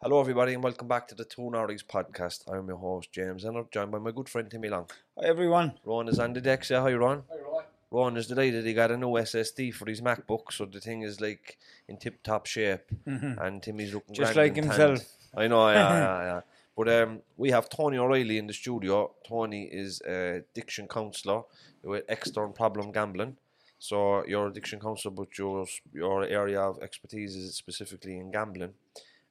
[0.00, 2.44] Hello, everybody, and welcome back to the Two Norries podcast.
[2.50, 4.86] I'm your host, James, and I'm joined by my good friend Timmy Long.
[5.18, 5.72] Hi everyone.
[5.84, 6.64] Ron is on the deck.
[6.64, 7.24] Say hi, Ron.
[7.30, 7.62] Hi, Ron.
[7.90, 11.20] Ron is delighted he got a new SSD for his MacBook, so the thing is
[11.20, 14.98] like in tip top shape, and Timmy's looking Just grand like and himself.
[14.98, 15.08] tanned.
[15.36, 16.40] I know, yeah, yeah, yeah.
[16.76, 19.12] But um, we have Tony O'Reilly in the studio.
[19.26, 21.42] Tony is a addiction counsellor
[21.82, 23.36] with Extern Problem Gambling.
[23.80, 28.74] So you're addiction counsellor, but your your area of expertise is specifically in gambling.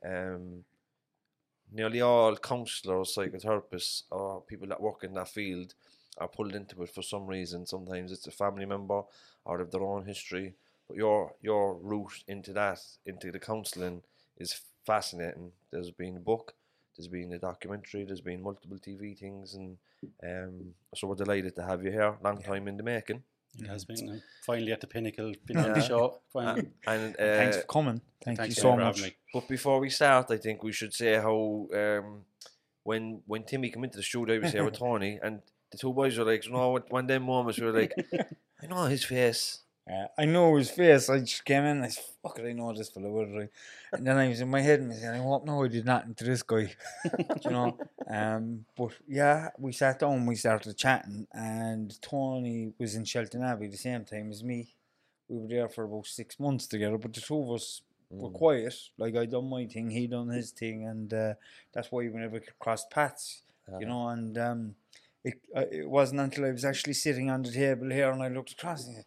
[0.06, 0.64] Um,
[1.72, 5.73] nearly all counsellors, psychotherapists, or people that work in that field
[6.17, 7.66] are pulled into it for some reason.
[7.66, 9.03] Sometimes it's a family member
[9.45, 10.56] or of their own history.
[10.88, 14.02] But your your route into that, into the counselling,
[14.38, 15.52] is fascinating.
[15.72, 16.53] There's been a book,
[16.95, 19.78] there's been a documentary, there's been multiple TV things, and
[20.23, 22.16] um, so we're delighted to have you here.
[22.23, 23.23] Long time in the making.
[23.59, 24.09] It has been.
[24.09, 26.19] I'm finally at the pinnacle, been on the show.
[26.31, 26.69] Finally.
[26.85, 28.01] And uh, Thanks for coming.
[28.23, 29.01] Thank Thanks you so much.
[29.34, 32.25] But before we start, I think we should say how um,
[32.84, 35.41] when when Timmy came into the studio, we was here with Tony, and
[35.72, 37.94] the two boys were like, you know, one of them moments we were like,
[38.62, 39.59] I know his face.
[39.90, 41.09] Uh, I know his face.
[41.09, 41.84] I just came in.
[41.84, 43.50] I said, "Fuck it, I know this fella." What did
[43.94, 45.86] And then I was in my head and I said, "I hope no, I did
[45.86, 46.75] nothing to this guy."
[47.44, 47.78] you know.
[48.09, 50.26] Um, but yeah, we sat down.
[50.26, 54.76] We started chatting, and Tony was in Shelton Abbey the same time as me.
[55.30, 58.76] We were there for about six months together, but the two of us were quiet.
[58.97, 61.34] Like I done my thing, he done his thing, and uh,
[61.74, 63.44] that's why we never crossed paths.
[63.80, 64.76] You know, and um,
[65.24, 68.30] it uh, it wasn't until I was actually sitting on the table here and I
[68.30, 69.06] looked across and I said,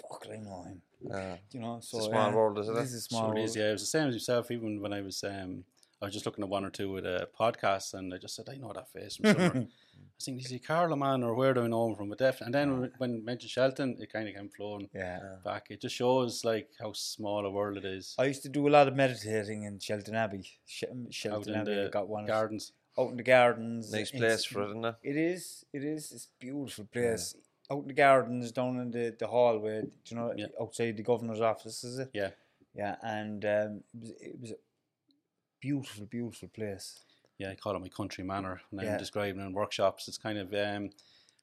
[0.00, 0.82] "Fuck, I know him."
[1.12, 2.80] Uh, You know, so a small uh, world, isn't it?
[2.80, 3.44] It is a small So it world.
[3.48, 3.68] is, yeah.
[3.68, 4.50] It was the same as yourself.
[4.50, 5.64] Even when I was, um,
[6.00, 8.48] I was just looking at one or two with a podcast, and I just said,
[8.50, 9.66] I know that face from somewhere.
[10.20, 12.08] I think is he Carlow man, or where do I know him from?
[12.08, 12.46] But definitely.
[12.46, 15.36] And then when- when mentioned Shelton, it kind of came flowing Yeah.
[15.44, 15.70] back.
[15.70, 18.14] It just shows like how small a world it is.
[18.18, 20.42] I used to do a lot of meditating in Shelton Abbey.
[20.66, 22.72] Sh- out Shelton in Abbey, the I got one of- gardens.
[22.98, 23.92] out in the gardens.
[23.92, 24.94] nice in- place for it, isn't it?
[25.02, 25.64] It is.
[25.72, 26.12] It is.
[26.12, 27.34] It's a beautiful place.
[27.70, 29.82] Out in the gardens, down in the, the hallway.
[29.82, 30.46] Do you know Yeah.
[30.60, 31.82] outside the governor's office?
[31.84, 32.10] Is it?
[32.12, 32.30] Yeah,
[32.74, 34.56] Yeah, and um, it was it was a
[35.60, 37.00] beautiful, beautiful place.
[37.38, 37.50] yeah.
[37.50, 38.92] I call it my country manor when Yeah.
[38.92, 40.08] I'm describing in workshops.
[40.08, 40.90] It's kind of, um,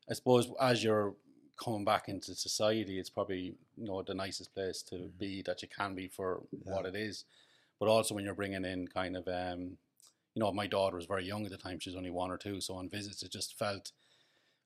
[0.10, 1.16] I suppose, as you're
[1.58, 5.18] coming back into society, it's probably you know the nicest place to Mm-hmm.
[5.20, 7.26] be that you can be for what it is.
[7.80, 9.78] But also when you're bringing in kind of, um,
[10.36, 12.38] you know, my daughter was very young at the time; she was only one or
[12.38, 12.62] two.
[12.62, 13.92] So on visits, it just felt,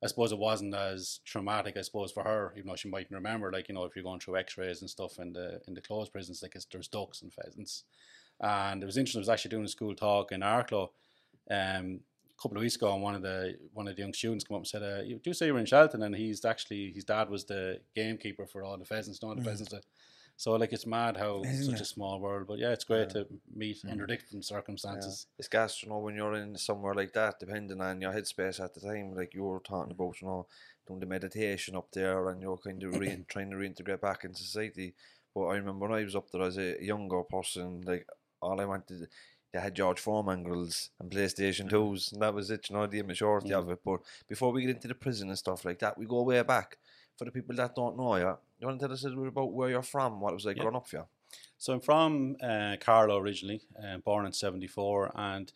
[0.06, 1.76] I suppose, it wasn't as traumatic.
[1.76, 4.20] I suppose for her, even though she mightn't remember, like you know, if you're going
[4.20, 7.84] through X-rays and stuff in the in the closed prisons, like there's ducks and pheasants.
[8.40, 9.20] And it was interesting.
[9.20, 10.88] I was actually doing a school talk in Arklow
[11.50, 12.00] um,
[12.38, 14.56] a couple of weeks ago, and one of the one of the young students came
[14.56, 17.04] up and said, uh, "You do say you were in Shelton?" And he's actually his
[17.04, 19.72] dad was the gamekeeper for all the pheasants, not the pheasants.
[19.72, 19.84] That,
[20.36, 21.52] so like it's mad how Mm.
[21.52, 21.80] Isn't such it?
[21.80, 25.26] a small world, but yeah, it's great to meet under different circumstances.
[25.38, 28.74] It's gas, you know, when you're in somewhere like that, depending on your headspace at
[28.74, 30.46] the time, like you were talking about, you know,
[30.86, 34.34] doing the meditation up there and you're kind of re- trying to reintegrate back in
[34.34, 34.94] society.
[35.34, 38.06] But I remember when I was up there as a younger person, like
[38.40, 39.08] all I wanted,
[39.52, 42.98] they had George Foreman grills and PlayStation 2s, and that was it, you know, the
[43.00, 43.80] immaturity of it.
[43.84, 46.78] But before we get into the prison and stuff like that, we go way back.
[47.16, 49.28] For the people that don't know you, you want to tell us a little bit
[49.28, 50.62] about where you're from, what it was like Yeah.
[50.62, 51.04] growing up for you?
[51.58, 55.52] So I'm from uh, Carlow originally, uh, born in '74, and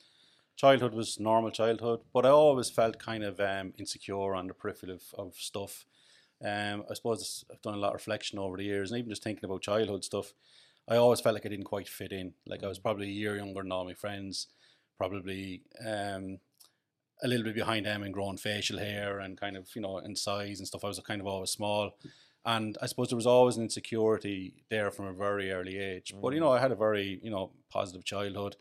[0.57, 4.93] childhood was normal childhood, but I always felt kind of um, insecure on the peripheral
[4.93, 5.87] of, of stuff.
[6.45, 9.23] Um, I suppose I've done a lot of reflection over the years, and even just
[9.23, 10.33] thinking about childhood stuff,
[10.89, 12.35] I always felt like I didn't quite fit in.
[12.47, 14.49] Like I was probably a year younger than all my friends,
[14.99, 16.39] probably um,
[17.22, 20.17] a little bit behind them in growing facial hair and kind of you know in
[20.17, 20.84] size and stuff.
[20.84, 21.93] I was kind of always small,
[22.44, 26.14] and I suppose there was always an insecurity there from a very early age.
[26.20, 26.58] But you know, mm.
[26.58, 28.56] I had a very you know positive childhood.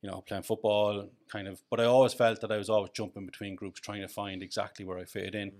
[0.00, 1.62] You know, playing football, kind of.
[1.70, 4.84] But I always felt that I was always jumping between groups, trying to find exactly
[4.84, 5.50] where I fit in.
[5.50, 5.54] Mm.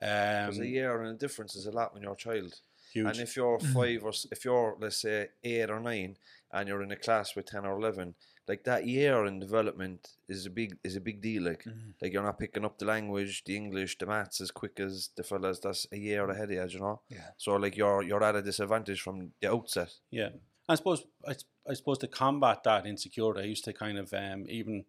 [0.00, 2.54] Because Um, a year and a difference is a lot when you're a child.
[2.92, 3.06] huge.
[3.06, 3.72] And if you're mm.
[3.72, 6.16] five or if you're let's say eight or nine,
[6.52, 8.14] and you're in a class with ten or eleven,
[8.48, 11.44] like that year in development is a big is a big deal.
[11.44, 11.64] Like
[12.00, 15.22] like you're not picking up the language, the English, the maths as quick as the
[15.22, 15.60] fellas.
[15.60, 17.00] That's a year ahead of you, you know.
[17.08, 17.28] Yeah.
[17.36, 19.92] So like you're you're at a disadvantage from the outset.
[20.10, 20.30] Yeah,
[20.68, 21.34] I suppose I,
[21.68, 24.84] I suppose to combat that insecurity, I used to kind of um, even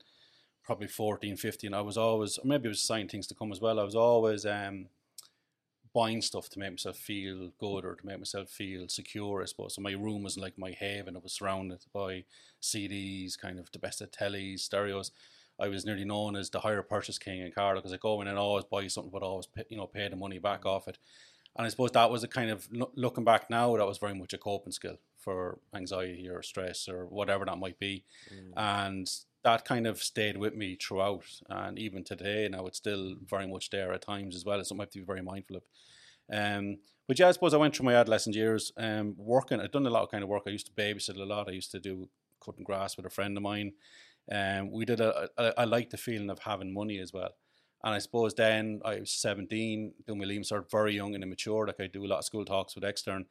[0.63, 3.59] probably 14, 15, I was always or maybe it was assigning things to come as
[3.59, 3.80] well.
[3.80, 4.88] I was always um,
[5.93, 9.41] buying stuff to make myself feel good or to make myself feel secure.
[9.41, 9.81] I suppose so.
[9.81, 11.15] My room was like my haven.
[11.15, 12.23] It was surrounded by
[12.61, 15.11] CDs, kind of the best of tellies, stereos.
[15.59, 18.21] I was nearly known as the hire purchase king in Carlow because I go oh,
[18.21, 20.88] in and always buy something, but always pay, you know pay the money back off
[20.88, 20.97] it.
[21.57, 24.33] And I suppose that was a kind of looking back now, that was very much
[24.33, 28.03] a coping skill for anxiety or stress or whatever that might be.
[28.56, 29.09] And
[29.44, 31.25] that kind of stayed with me throughout.
[31.50, 34.59] And even today, now it's still very much there at times as well.
[34.59, 35.63] It's something I have to be very mindful of.
[36.31, 36.77] Um,
[37.07, 39.59] but yeah, I suppose I went through my adolescent years um, working.
[39.59, 40.44] I'd done a lot of kind of work.
[40.48, 41.50] I used to babysit a lot.
[41.50, 42.07] I used to do
[42.44, 43.74] cutting grass with a friend of mine.
[44.31, 47.31] Um, we did a, a, I liked the feeling of having money as well.
[47.83, 51.66] And I suppose then I was 17, doing my leaving cert, very young and immature.
[51.66, 53.25] Like I do a lot of school talks with extern.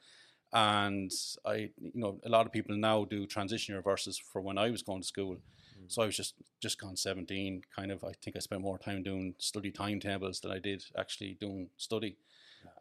[0.53, 1.13] And
[1.47, 4.71] I, you know, a lot of people now do transition year versus for when I
[4.71, 5.37] was going to school.
[5.37, 5.85] Mm.
[5.87, 7.63] So I was just just gone 17.
[7.75, 11.37] Kind of, I think I spent more time doing study timetables than I did actually
[11.41, 12.17] doing study.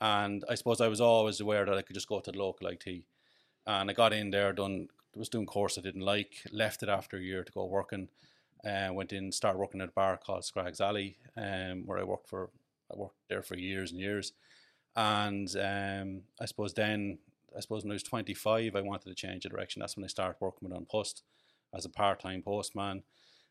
[0.01, 2.68] And I suppose I was always aware that I could just go to the local
[2.68, 3.04] IT.
[3.68, 7.18] And I got in there, done was doing course I didn't like, left it after
[7.18, 8.10] a year to go working.
[8.65, 12.27] Uh, went in, started working at a bar called Scraggs Alley, um, where I worked
[12.27, 12.50] for
[12.91, 14.33] I worked there for years and years.
[14.95, 17.19] And um, I suppose then,
[17.56, 19.79] I suppose when I was 25, I wanted to change the direction.
[19.79, 21.23] That's when I started working with on post
[21.73, 23.03] as a part-time postman.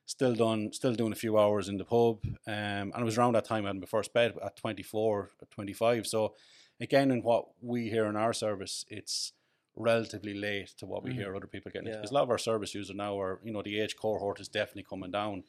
[0.06, 3.34] Still done, still doing a few hours in the pub, um, and it was around
[3.34, 6.06] that time I had my first bed at 24 or 25.
[6.06, 6.34] So,
[6.81, 9.34] again, in what we hear in our service, it's
[9.78, 11.20] relatively late to what we mm-hmm.
[11.20, 11.88] hear other people getting.
[11.88, 11.96] Yeah.
[11.96, 14.48] Because a lot of our service users now are, you know, the age cohort is
[14.48, 15.44] definitely coming down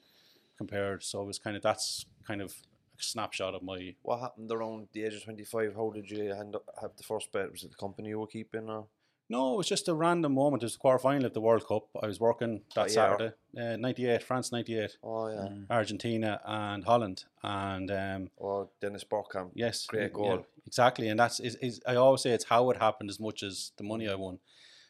[0.57, 1.03] compared.
[1.03, 2.53] So it was kind of that's kind of
[2.99, 5.73] a snapshot of my What happened around the age of twenty five?
[5.75, 7.51] How did you hand up, have the first bet?
[7.51, 8.87] Was it the company you were keeping or?
[9.31, 10.63] No, it was just a random moment.
[10.63, 11.87] It was the quarter final of the World Cup.
[12.01, 12.95] I was working that What year?
[12.95, 13.33] Saturday,
[13.73, 15.35] uh, '98, France '98, Oh yeah.
[15.49, 15.65] Mm.
[15.69, 19.51] Argentina and Holland, and um, Or Dennis Bergkamp.
[19.53, 20.45] yes, Great yeah, goal.
[20.65, 21.09] exactly.
[21.09, 23.83] And that's is, is I always say it's how it happened as much as the
[23.83, 24.39] money I won.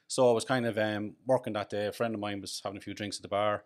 [0.07, 1.87] So I was kind of um, working that day.
[1.87, 3.65] A friend of mine was having a few drinks at the bar.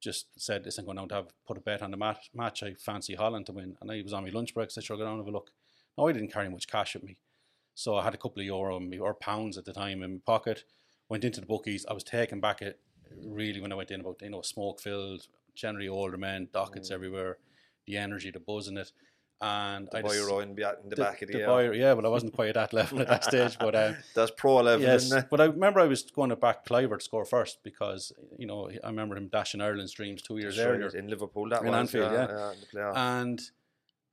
[0.00, 2.62] Just said, "Listen, I'm going down to have put a bet on the mat- match.
[2.62, 4.70] I fancy Holland to win." And I was on my lunch break.
[4.70, 5.50] So I said, "Sure, go down and have a look."
[5.98, 7.16] No, I didn't carry much cash with me.
[7.74, 10.20] So I had a couple of euro me, or pounds at the time in my
[10.24, 10.64] pocket.
[11.08, 11.84] Went into the bookies.
[11.88, 12.78] I was taken back it
[13.26, 17.38] really when I went in about you know smoke filled, generally older men, dockets everywhere,
[17.86, 18.90] the energy, the buzz in it,
[19.40, 21.46] and The I boy just- in, the, in the, back of the, air.
[21.46, 23.58] boy- yeah, but I wasn't quite at that level at that stage.
[23.58, 25.26] But um, That's pro level, yes, isn't it?
[25.30, 28.70] but I remember I was going to back Kluivert to score first because you know
[28.82, 30.88] I remember him dashing Ireland's dreams two years earlier.
[30.96, 31.48] in Liverpool.
[31.50, 32.52] That In was Anfield, yeah.
[32.52, 32.92] in the.
[32.98, 33.40] And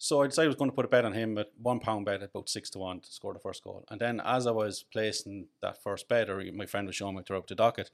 [0.03, 2.05] so I decided I was going to put a bet on him at one pound
[2.05, 3.85] bet at about six to one to score the first goal.
[3.91, 7.21] And then as I was placing that first bet, or my friend was showing me
[7.21, 7.91] throughout the docket,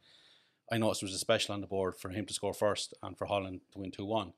[0.72, 3.18] I noticed there was a special on the board for him to score first and
[3.18, 4.32] for Holland to win two one,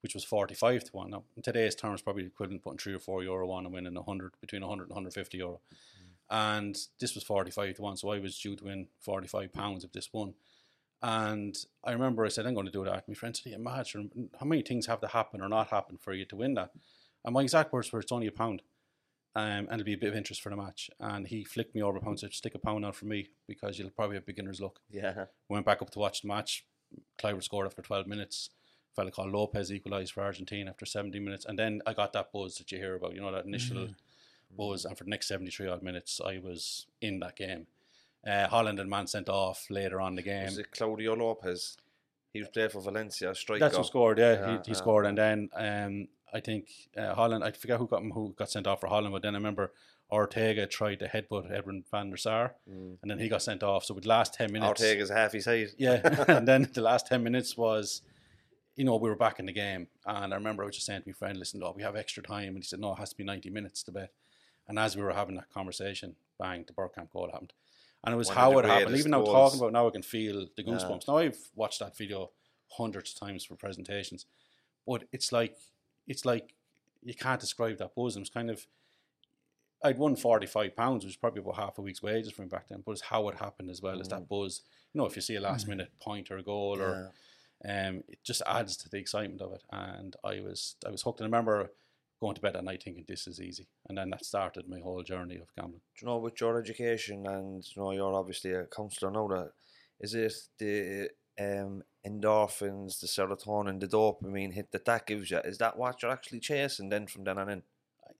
[0.00, 1.10] which was forty five to one.
[1.10, 3.94] Now in today's terms, probably equivalent to putting three or four euro on and winning
[4.04, 5.60] hundred between 100 and 150 euro.
[6.32, 6.56] Mm.
[6.58, 9.52] And this was forty five to one, so I was due to win forty five
[9.52, 10.34] pounds if this won.
[11.00, 13.06] And I remember I said, I'm going to do that.
[13.06, 13.86] My friend said, yeah, mad,
[14.40, 16.70] how many things have to happen or not happen for you to win that?
[16.72, 16.80] And
[17.30, 18.62] my exact words were, it's only a pound.
[19.34, 20.90] Um, and it'll be a bit of interest for the match.
[21.00, 23.78] And he flicked me over a pound, said, stick a pound out for me because
[23.78, 24.80] you'll probably have beginner's luck.
[24.90, 25.24] yeah.
[25.48, 26.64] Went back up to watch the match.
[27.18, 28.50] Kluivert scored after 12 minutes.
[28.92, 31.46] A fella called Lopez equalised for Argentina after 70 minutes.
[31.46, 33.88] And then I got that buzz that you hear about, you know, that initial
[34.54, 34.84] buzz.
[34.84, 37.68] And for the next 73 odd minutes, I was in that game.
[38.26, 40.44] Uh, Holland and man sent off later on the game.
[40.44, 41.78] Was it Claudio Lopez?
[42.34, 43.60] He was played for Valencia, striker.
[43.60, 44.18] That's who scored.
[44.18, 44.74] Yeah, Yeah, he, he yeah.
[44.74, 47.44] scored, and then um, I think uh, Holland.
[47.44, 49.72] I forget who got who got sent off for Holland, but then I remember
[50.10, 53.84] Ortega tried to headbutt Edwin van der Sar, and then he got sent off.
[53.84, 55.68] So with last ten minutes, Ortega's half his height.
[55.78, 58.02] yeah, and then the last ten minutes was,
[58.76, 61.02] you know, we were back in the game, and I remember I was just saying
[61.02, 63.10] to my friend, "Listen, oh, we have extra time," and he said, "No, it has
[63.10, 64.12] to be ninety minutes to bet."
[64.68, 67.52] And as we were having that conversation, bang, the Bergkamp goal happened.
[68.04, 68.96] And it was One how it happened.
[68.96, 71.06] Even now talking about it now, I can feel the goosebumps.
[71.08, 72.30] Now I've watched that video
[72.68, 74.26] hundreds of times for presentations,
[74.86, 75.56] but it's like
[76.06, 76.54] it's like
[77.02, 78.16] you can't describe that buzz.
[78.16, 78.66] And it's kind of
[79.84, 82.68] I'd won forty five pounds, which was probably about half a week's wages from back
[82.68, 82.82] then.
[82.84, 84.62] But it's how it happened as well as that buzz.
[84.92, 87.12] You know, if you see a last minute point or a goal, or
[87.68, 89.62] um, it just adds to the excitement of it.
[89.70, 91.20] And I was I was hooked.
[91.20, 91.72] And I remember
[92.20, 95.02] going to bed at night thinking this is easy, and then that started my whole
[95.02, 95.80] journey of gambling.
[95.96, 99.26] Do you know, with your education and you know, you're obviously a counsellor now.
[99.26, 99.52] That
[99.98, 105.38] is it the um, endorphins, the serotonin, the dopamine hit that that gives you.
[105.38, 107.62] Is that what you're actually chasing then from then on in?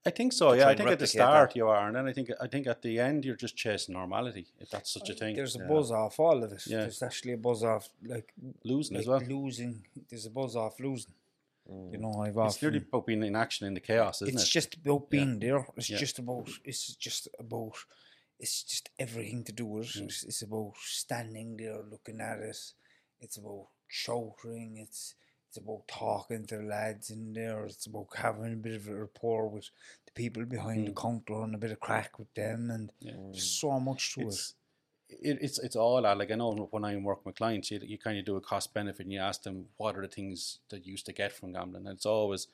[0.05, 0.53] I think so.
[0.53, 1.57] Yeah, I think at the start that.
[1.57, 4.47] you are, and then I think I think at the end you're just chasing normality,
[4.59, 5.37] if that's such a thing.
[5.37, 5.67] There's a Yeah.
[5.69, 6.63] buzz off all of it.
[6.67, 6.81] Yeah.
[6.81, 8.33] There's actually a buzz off like
[8.65, 9.21] losing like as well.
[9.21, 9.87] losing.
[10.09, 11.15] There's a buzz off losing.
[11.69, 12.01] You Mm.
[12.01, 12.67] know, I've It's often.
[12.69, 14.47] really about being in action in the chaos, isn't it's it?
[14.47, 15.09] It's just about Yeah.
[15.11, 15.67] being there.
[15.77, 15.99] It's Yeah.
[15.99, 16.49] just about.
[16.65, 17.77] It's just about.
[18.41, 20.01] It's just everything to do with it.
[20.03, 20.05] Mm.
[20.07, 22.59] It's, it's about standing there looking at it.
[23.23, 24.77] It's about shouting.
[24.79, 25.15] It's
[25.49, 27.67] it's about talking to the lads in there.
[27.67, 29.69] It's about having a bit of a rapport with
[30.07, 32.71] the people behind the counter and a bit of crack with them.
[32.71, 32.93] And Mm.
[33.01, 33.13] Yeah.
[33.33, 34.55] there's so much to it's
[35.09, 36.17] it, it's it's all that.
[36.19, 38.73] Like I know when I'm working with clients, you, you kind of do a cost
[38.73, 41.53] benefit, and you ask them what are the things that you used to get from
[41.53, 42.47] gambling, and it's always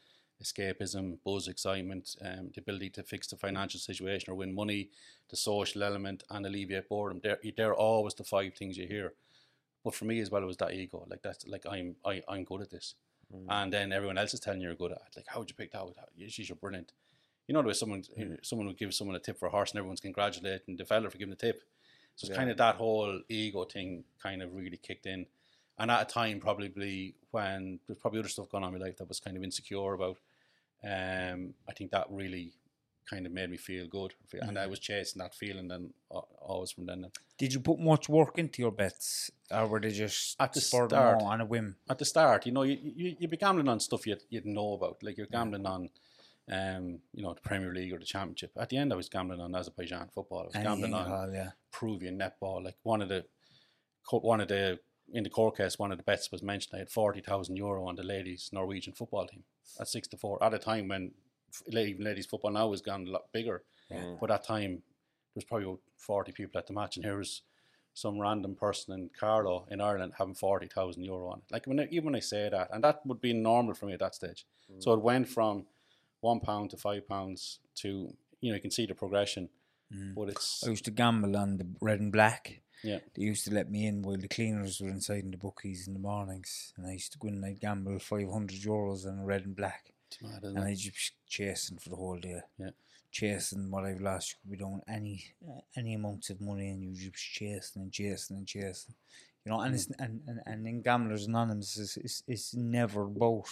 [0.43, 4.89] escapism, buzz, excitement, um, the ability to fix the financial situation or win money,
[5.31, 7.21] the social element, and alleviate boredom.
[7.23, 9.13] They're they're always the five things you hear.
[9.85, 11.07] But for me as well, it was that ego.
[11.09, 12.95] Like that's like I'm I, I'm good at this,
[13.49, 14.99] and then everyone else is telling you you're good at.
[14.99, 15.17] it.
[15.17, 15.79] Like how would you pick that?
[15.79, 16.93] How, geez, you're brilliant.
[17.47, 18.03] You know, there was someone
[18.43, 21.17] someone would give someone a tip for a horse, and everyone's congratulating the fella for
[21.19, 21.63] giving the tip.
[22.17, 22.37] So it's Yeah.
[22.37, 25.27] kind of that whole ego thing kind of really kicked in.
[25.79, 28.97] And at a time probably when there's probably other stuff going on in my life
[28.97, 30.19] that was kind of insecure about.
[30.83, 32.53] Um, I think that really
[33.09, 34.15] kind of made me feel good.
[34.33, 37.05] And I was chasing that feeling then uh, always from then.
[37.05, 37.11] On.
[37.39, 40.93] Did you put much work into your bets, or were they just At the start.
[40.93, 41.77] on a whim?
[41.89, 44.75] At the start, you know, you, you, you'd be gambling on stuff you'd, you'd know
[44.75, 45.03] about.
[45.03, 45.91] Like you're gambling on,
[46.51, 48.53] um, you know, the Premier League or the Championship.
[48.57, 50.43] At the end, I was gambling on Azerbaijan football.
[50.43, 51.51] I was gambling on yeah.
[51.73, 52.65] Peruvian netball.
[52.65, 53.25] Like one of the,
[54.11, 54.81] one of the
[55.13, 56.75] in the court case, one of the bets was mentioned.
[56.75, 59.45] I had forty thousand euro on the ladies Norwegian football team
[59.81, 61.13] at six to four at a time when
[61.69, 63.63] even ladies football now has gone a lot bigger.
[63.93, 64.19] Mm.
[64.21, 67.19] But at that time, there was probably about forty people at the match, and here
[67.19, 67.43] was
[67.95, 71.53] some random person in Carlow in Ireland having forty thousand euro on it.
[71.53, 73.95] Like when I, even when I say that, and that would be normal for me
[73.95, 74.47] at that stage.
[74.73, 74.83] Mm.
[74.83, 75.67] So it went from
[76.21, 79.49] one pound to five pounds to you know you can see the progression.
[79.95, 80.15] Mm.
[80.15, 82.61] But it's I used to gamble on the red and black.
[82.83, 82.99] yeah.
[83.15, 85.95] They used to let me in while the cleaners were inside in the bookies in
[85.95, 89.25] the mornings, and I used to go in and I'd gamble five hundred euros on
[89.25, 90.59] red and black, It's mad, and?
[90.59, 92.41] I'd just chasing for the whole day.
[92.59, 92.71] Yeah.
[93.11, 96.83] Chasing what I've lost, you could be doing any uh, any amounts of money, and
[96.83, 98.95] you just chasing and chasing and chasing.
[99.45, 103.49] You know, and it's and, and, and in Gamblers Anonymous, it's, it's, it's never about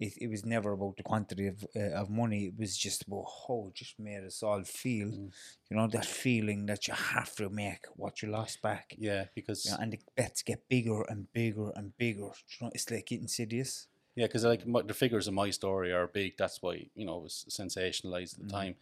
[0.00, 2.46] it, it was never about the quantity of uh, of money.
[2.46, 5.08] It was just about how it just made us all feel.
[5.08, 5.30] Mm.
[5.70, 8.94] You know that feeling that you have to make what you lost back.
[8.98, 12.30] Yeah, because You know, and the bets get bigger and bigger and bigger.
[12.48, 13.86] You know, it's like insidious.
[14.16, 16.36] Yeah, because like my, the figures in my story are big.
[16.36, 18.56] That's why you know it was sensationalized at the mm-hmm.
[18.56, 18.74] time.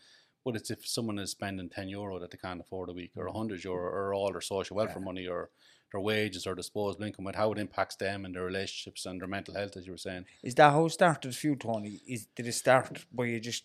[0.44, 3.26] But it's if someone is spending ten euro that they can't afford a week, or
[3.26, 3.38] a mm-hmm.
[3.38, 5.50] hundred euro, or all their social welfare money, or
[5.92, 9.28] their wages or disposable income, and how it impacts them and their relationships and their
[9.28, 10.24] mental health, as you were saying.
[10.42, 12.00] Is that how it started for you, Tony?
[12.06, 13.64] Is did it start by you just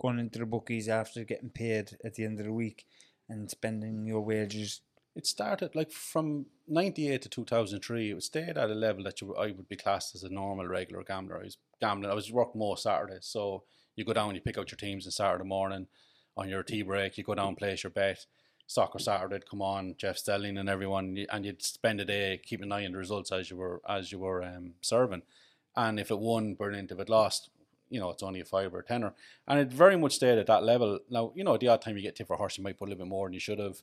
[0.00, 2.86] going into the bookies after getting paid at the end of the week
[3.28, 4.80] and spending your wages?
[5.20, 8.12] It started like from '98 to 2003.
[8.12, 11.04] It stayed at a level that you I would be classed as a normal, regular
[11.04, 11.40] gambler.
[11.40, 12.10] I was gambling.
[12.10, 13.64] I was working most Saturdays, so
[13.96, 15.88] you go down, you pick out your teams on Saturday morning
[16.38, 17.18] on your tea break.
[17.18, 18.24] You go down, place your bet.
[18.66, 22.72] Soccer Saturday come on, Jeff Stelling and everyone, and you'd spend a day keeping an
[22.72, 25.20] eye on the results as you were as you were um, serving.
[25.76, 26.92] And if it won, brilliant.
[26.92, 27.50] If it lost,
[27.90, 29.12] you know, it's only a five or a tenner.
[29.46, 31.00] And it very much stayed at that level.
[31.10, 32.86] Now, you know, the odd time you get tip for a horse, you might put
[32.86, 33.82] a little bit more than you should have.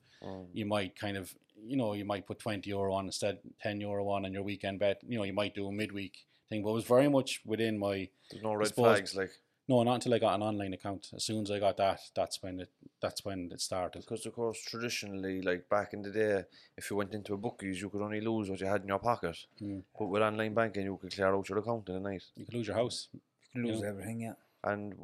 [0.53, 4.07] You might kind of, you know, you might put 20 euro on instead, 10 euro
[4.09, 5.01] on on your weekend bet.
[5.07, 8.09] You know, you might do a midweek thing, but it was very much within my.
[8.31, 9.31] There's no red suppose- flags like
[9.69, 11.09] No, not until I got an online account.
[11.13, 12.69] As soon as I got that, that's when it
[13.01, 13.99] that's when it started.
[14.03, 16.43] because of course traditionally, like back in the day,
[16.77, 18.99] if you went into a bookies, you could only lose what you had in your
[18.99, 19.37] pocket.
[19.61, 19.83] Mm.
[19.99, 22.23] But with online banking, you could clear out your account in a night.
[22.37, 23.09] You could lose your house.
[23.53, 23.89] You can lose Yeah.
[23.89, 24.33] everything, yeah.
[24.63, 24.95] And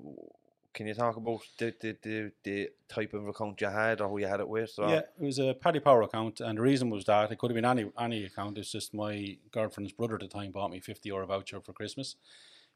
[0.73, 4.19] can you talk about the the, the, the type of account you had or who
[4.19, 4.73] you had it with?
[4.77, 4.89] Or?
[4.89, 7.55] Yeah, it was a Paddy Power account, and the reason was that it could have
[7.55, 8.57] been any any account.
[8.57, 12.15] It's just my girlfriend's brother at the time bought me fifty euro voucher for Christmas.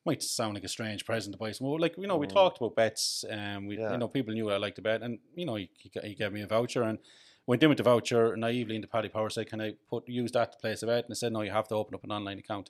[0.05, 1.81] Might sound like a strange present to buy someone.
[1.81, 2.33] Like you know, we mm.
[2.33, 3.91] talked about bets, and we Yeah.
[3.91, 6.31] you know people knew I liked to bet, and you know he, he, he gave
[6.31, 6.99] me a voucher and
[7.47, 10.51] went in with the voucher naively into Paddy Power said, "Can I put use that
[10.51, 12.37] to place a bet?" And I said, "No, you have to open up an online
[12.37, 12.69] account."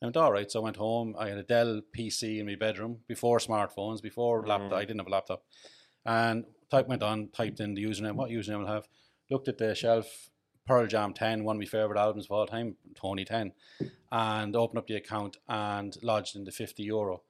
[0.00, 0.50] I went, all right.
[0.50, 1.16] So I went home.
[1.18, 4.72] I had a Dell PC in my bedroom before smartphones, before laptop.
[4.72, 5.42] I didn't have a laptop.
[6.06, 8.88] And type went on, typed in the username, what username I'll have,
[9.30, 10.30] looked at the shelf,
[10.66, 13.52] Pearl Jam 10, one of my favourite albums of all time, Tony 10,
[14.12, 17.22] and opened up the account and lodged in the 50 euro.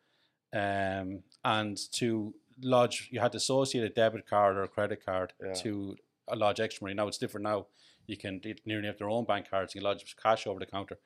[0.52, 5.32] Um, and to lodge, you had to associate a debit card or a credit card
[5.42, 5.54] Yeah.
[5.54, 5.96] to
[6.28, 6.94] a lodge extra money.
[6.94, 7.66] Now it's different now.
[8.06, 9.74] You can nearly have their own bank cards.
[9.74, 10.98] You can lodge cash over the counter.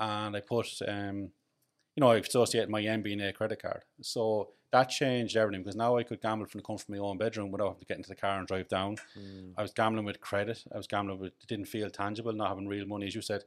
[0.00, 1.30] And I put, um,
[1.94, 3.82] you know, I associated my MBNA credit card.
[4.00, 7.18] So that changed everything because now I could gamble from the comfort of my own
[7.18, 8.96] bedroom without having to get into the car and drive down.
[9.58, 10.64] I was gambling with credit.
[10.72, 13.06] I was gambling with it didn't feel tangible, not having real money.
[13.06, 13.44] As you said,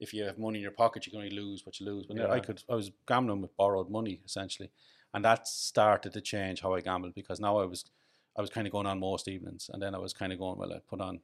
[0.00, 2.06] if you have money in your pocket, you can only lose what you lose.
[2.06, 4.70] But I could, I was gambling with borrowed money essentially,
[5.14, 7.84] and that started to change how I gambled because now I was,
[8.36, 10.58] I was kind of going on most evenings, and then I was kind of going
[10.58, 10.72] well.
[10.72, 11.20] I put on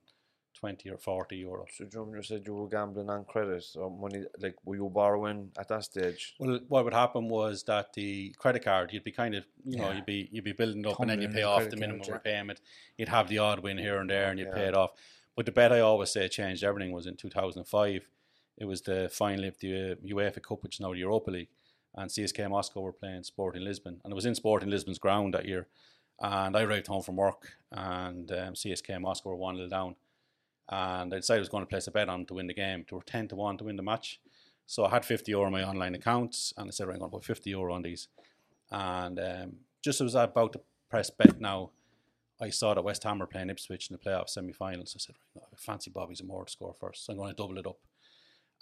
[0.59, 1.65] twenty or forty euro.
[1.73, 4.25] So John, you said you were gambling on credit or money.
[4.41, 6.35] Like, were you borrowing at that stage?
[6.38, 9.93] Well, what would happen was that the credit card, you'd be kind of, you know,
[9.93, 11.71] you'd be you'd be building up, and then you Tumbling pay in the off credit
[11.71, 12.15] the card, minimum yeah.
[12.15, 12.61] repayment.
[12.97, 14.91] You'd have the odd win here and there, and you'd pay it off.
[15.37, 18.09] But the bet I always say changed everything was in 2005.
[18.57, 21.50] It was the final of the uh, UEFA Cup, which is now the Europa League,
[21.95, 25.47] and CSKA Moscow were playing Sporting Lisbon, and it was in Sporting Lisbon's ground that
[25.47, 25.69] year.
[26.21, 29.95] And I arrived home from work, and um, CSKA Moscow were one 0 down,
[30.69, 32.85] and I decided I was going to place a bet on to win the game.
[32.89, 34.21] They were ten to one to win the match.
[34.67, 37.17] So I had 50 euro in my online accounts, and I said, I'm going to
[37.17, 38.09] put 50 euro on these.
[38.71, 40.61] And um, just as I was about to
[40.91, 41.71] press bet now,
[42.41, 44.95] I saw that West Ham were playing Ipswich in the playoff semi finals.
[44.95, 47.07] I said, right, I fancy Bobby Zamora to score first.
[47.07, 47.79] So I'm going to double it up.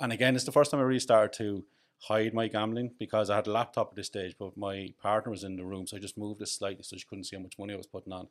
[0.01, 1.65] And again, it's the first time I really started to
[2.03, 5.45] hide my gambling because I had a laptop at this stage, but my partner was
[5.45, 7.59] in the room, so I just moved it slightly so she couldn't see how much
[7.59, 8.29] money I was putting on.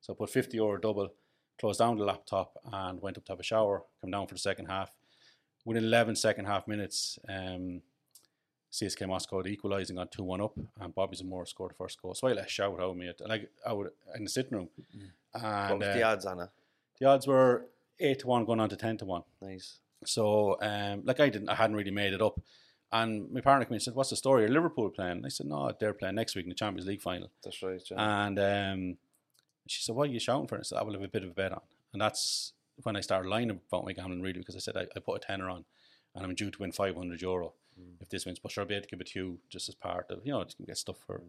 [0.00, 1.10] So I put 50 euro double,
[1.58, 4.40] closed down the laptop, and went up to have a shower, come down for the
[4.40, 4.90] second half.
[5.64, 7.82] Within 11 second half minutes, um,
[8.72, 12.14] CSKA Moscow equalising on 2 1 up, and Bobby Zamora scored the first goal.
[12.14, 13.86] So I let a shout out me, at, like out
[14.16, 14.68] in the sitting room.
[15.32, 16.48] What And was uh, the odds on it?
[17.00, 17.66] the odds were
[18.00, 19.22] 8 to 1 going on to 10 to 1.
[19.42, 19.78] Nice.
[20.04, 22.40] So, um, like I didn't, I hadn't really made it up.
[22.92, 24.44] And my partner came and said, "What's the story?
[24.44, 27.02] Are Liverpool playing?" And I said, "No, they're playing next week in the Champions League
[27.02, 27.82] final." That's right.
[27.90, 28.26] Yeah.
[28.26, 28.96] And um,
[29.70, 31.24] she said, "What are you shouting for?" And I said, "I will have a bit
[31.24, 32.52] of a bet on." And that's
[32.82, 35.26] when I started lying about my gambling, really, because I said I, I put a
[35.26, 35.64] tenner on,
[36.14, 37.52] and I'm due to win 500 euro
[38.00, 38.38] if this wins.
[38.38, 40.32] But sure, I'll be able to give it to you just as part of, you
[40.32, 41.22] know, just get stuff for,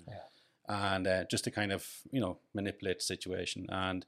[0.67, 3.65] and uh, just to kind of, you know, manipulate the situation.
[3.69, 4.06] And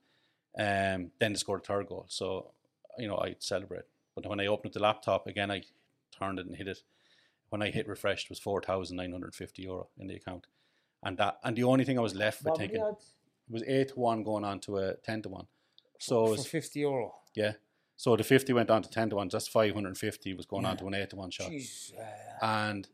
[0.58, 2.52] um, then they scored a third goal, so
[2.98, 3.86] you know I celebrate.
[4.16, 5.64] But when I opened up the laptop again, I
[6.18, 6.82] turned it and hit it.
[7.50, 10.48] When I hit refreshed, it was four thousand nine hundred fifty euro in the account,
[11.04, 12.96] and that and the only thing I was left with thinking
[13.52, 15.48] it was eight to one going on to a ten to one.
[16.00, 17.14] So it for was, 50 euro.
[17.36, 17.54] yeah.
[17.98, 19.30] So the fifty went on to ten to one.
[19.30, 21.52] Just five hundred and fifty was going on to an eight to one shot.
[21.52, 21.94] Jeez.
[21.94, 22.88] uh, And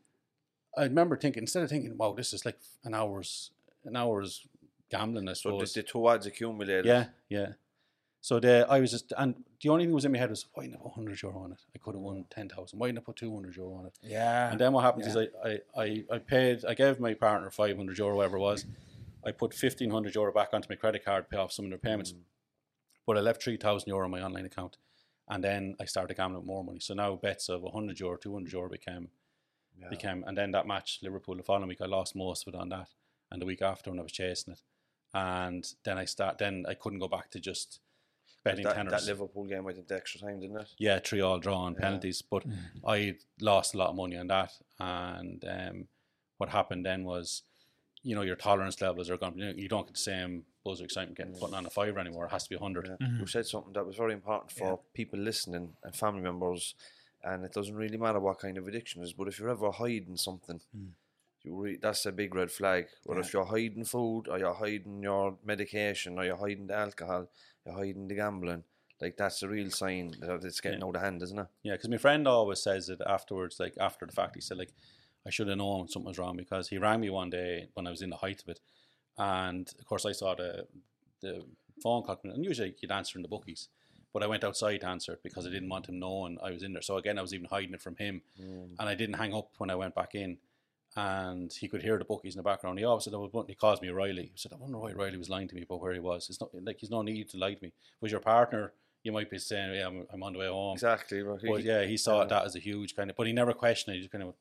[0.76, 3.50] I remember thinking instead of thinking, "Wow, this is like an hour's
[3.84, 4.46] an hour's
[4.90, 5.72] gambling," I so suppose.
[5.72, 6.84] the, the two odds accumulated.
[6.84, 7.52] Yeah, yeah.
[8.20, 10.44] So the I was just and the only thing that was in my head was
[10.52, 11.60] why didn't I put hundred euro on it?
[11.74, 12.78] I could have won ten thousand.
[12.78, 13.98] Why didn't I put two hundred euro on it?
[14.02, 14.50] yeah.
[14.50, 15.22] And then what happens yeah.
[15.22, 15.48] is I,
[15.80, 18.66] I, I, I paid I gave my partner five hundred euro, whatever it was.
[19.24, 21.78] I put fifteen hundred euro back onto my credit card, pay off some of their
[21.78, 22.14] payments.
[23.06, 24.76] But I left three thousand euro in my online account.
[25.30, 26.80] And then I started gambling with more money.
[26.80, 29.10] So now bets of hundred euro, two hundred euro became
[29.80, 29.88] Yeah.
[29.90, 32.68] became and then that match, Liverpool the following week I lost most of it on
[32.70, 32.88] that.
[33.30, 34.62] And the week after when I was chasing it.
[35.14, 37.80] And then I start then I couldn't go back to just
[38.44, 38.92] betting that, tenors.
[38.92, 40.68] that Liverpool game went into extra time, didn't it?
[40.78, 41.80] Yeah, three all draw on Yeah.
[41.80, 42.22] penalties.
[42.22, 42.44] But
[42.86, 44.52] I lost a lot of money on that.
[44.78, 45.88] And um,
[46.38, 47.42] what happened then was,
[48.02, 49.38] you know, your tolerance levels are going.
[49.38, 51.98] You, know, you don't get the same buzz or excitement getting putting on a fiver
[51.98, 52.00] mm.
[52.00, 52.26] anymore.
[52.26, 52.88] It has to be hundred.
[53.00, 53.08] Yeah.
[53.18, 56.74] You said something that was very important for people listening and family members,
[57.22, 59.70] and it doesn't really matter what kind of addiction it is, but if you're ever
[59.70, 60.90] hiding something, mm.
[61.42, 62.86] you re- that's a big red flag.
[63.04, 67.28] Or if you're hiding food, or you're hiding your medication, or you're hiding the alcohol,
[67.64, 68.64] you're hiding the gambling,
[69.00, 71.46] like that's a real sign that it's getting out of hand, isn't it?
[71.62, 74.34] Yeah, because my friend always says it afterwards, like after the fact.
[74.34, 74.72] He said, like,
[75.28, 77.90] I should have known something was wrong because he rang me one day when I
[77.90, 78.60] was in the height of it,
[79.18, 80.66] and of course I saw the
[81.20, 81.44] the
[81.82, 83.68] phone call, and usually you'd answer in the bookies,
[84.14, 86.62] but I went outside to answer it because I didn't want him knowing I was
[86.62, 86.82] in there.
[86.82, 88.70] So again, I was even hiding it from him, mm.
[88.78, 90.38] and I didn't hang up when I went back in.
[90.96, 92.78] And he could hear the bookies in the background.
[92.78, 95.28] He always said, oh, "He calls me Riley." He said, "I wonder why Riley was
[95.28, 96.28] lying to me about where he was.
[96.30, 97.72] It's not like he's no need to lie to me.
[98.00, 101.22] Was your partner, you might be saying, "Yeah, I'm, I'm on the way home." Exactly.
[101.22, 101.40] Right.
[101.42, 103.98] But yeah, he saw that as a huge kind of, but he never questioned it.
[103.98, 104.34] He just kind of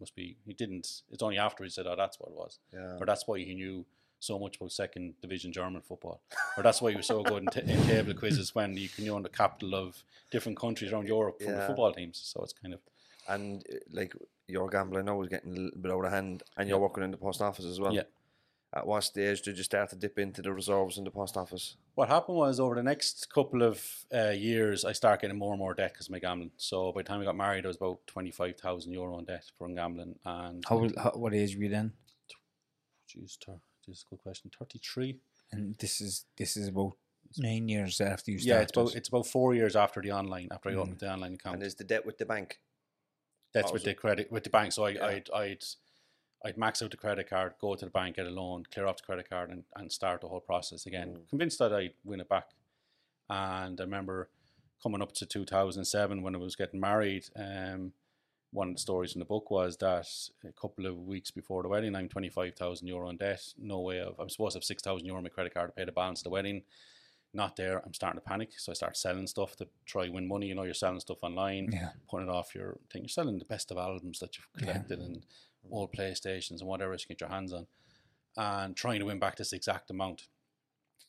[0.00, 0.36] must be.
[0.46, 1.02] He didn't.
[1.10, 2.98] It's only after he said, "Oh, that's what it was," Yeah.
[3.00, 3.84] or that's why he knew
[4.18, 6.20] so much about second division German football,
[6.56, 9.04] or that's why he was so good in, t- in table quizzes when you can
[9.04, 12.18] know the capital of different countries around Europe from the football teams.
[12.24, 12.80] So it's kind of
[13.28, 14.14] and uh, like
[14.48, 17.10] your gambling now is getting a little bit out of hand, and you're working in
[17.10, 17.92] the post office as well.
[17.94, 18.02] Yeah.
[18.74, 21.76] At what stage did you start to dip into the reserves in the post office?
[21.94, 23.82] What happened was over the next couple of
[24.14, 26.50] uh, years, I started getting more and more debt because of my gambling.
[26.58, 29.24] So by the time I got married, I was about twenty five thousand euro in
[29.24, 30.16] debt from gambling.
[30.24, 31.92] And How, old- how what age were you then?
[33.08, 34.50] Jeez, tur- this is a good question.
[34.58, 35.16] Thirty three.
[35.52, 36.94] And this is this is about
[37.38, 38.54] nine years after you started.
[38.58, 40.78] Yeah, it's about it's about four years after the online after I Mm.
[40.78, 41.54] opened the online account.
[41.54, 42.58] And is the debt with the bank?
[43.54, 44.72] That's with so- the credit with the bank.
[44.72, 45.06] So I, Yeah.
[45.06, 45.64] I'd I'd
[46.46, 48.98] I'd max out the credit card, go to the bank, get a loan, clear off
[48.98, 51.16] the credit card, and, and start the whole process again.
[51.18, 51.28] Mm.
[51.28, 52.50] Convinced that I'd win it back.
[53.28, 54.30] And I remember
[54.82, 57.24] coming up to 2007 when I was getting married.
[57.34, 57.92] Um,
[58.52, 60.06] one of the stories in the book was that
[60.48, 63.42] a couple of weeks before the wedding, I'm 25,000 euro in debt.
[63.58, 65.84] No way of, I'm supposed to have 6,000 euro on my credit card to pay
[65.84, 66.62] the balance of the wedding.
[67.34, 67.82] Not there.
[67.84, 68.52] I'm starting to panic.
[68.56, 70.46] So I start selling stuff to try to win money.
[70.46, 71.90] You know, you're selling stuff online Yeah.
[72.08, 73.02] putting it off your thing.
[73.02, 74.72] You're selling the best of albums that you've Yeah.
[74.72, 75.26] collected and
[75.70, 77.66] old PlayStations and whatever you can get your hands on,
[78.36, 80.28] and trying to win back this exact amount.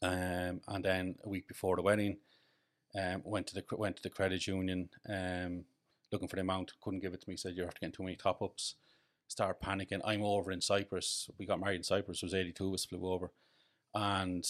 [0.01, 2.17] Um, and then a week before the wedding,
[2.97, 5.65] um, went to the went to the credit union, um,
[6.11, 6.73] looking for the amount.
[6.81, 7.37] Couldn't give it to me.
[7.37, 8.75] Said you're to get too many top ups.
[9.27, 10.01] Start panicking.
[10.05, 11.29] I'm over in Cyprus.
[11.37, 12.23] We got married in Cyprus.
[12.23, 13.31] It was 82 of us flew over,
[13.93, 14.45] and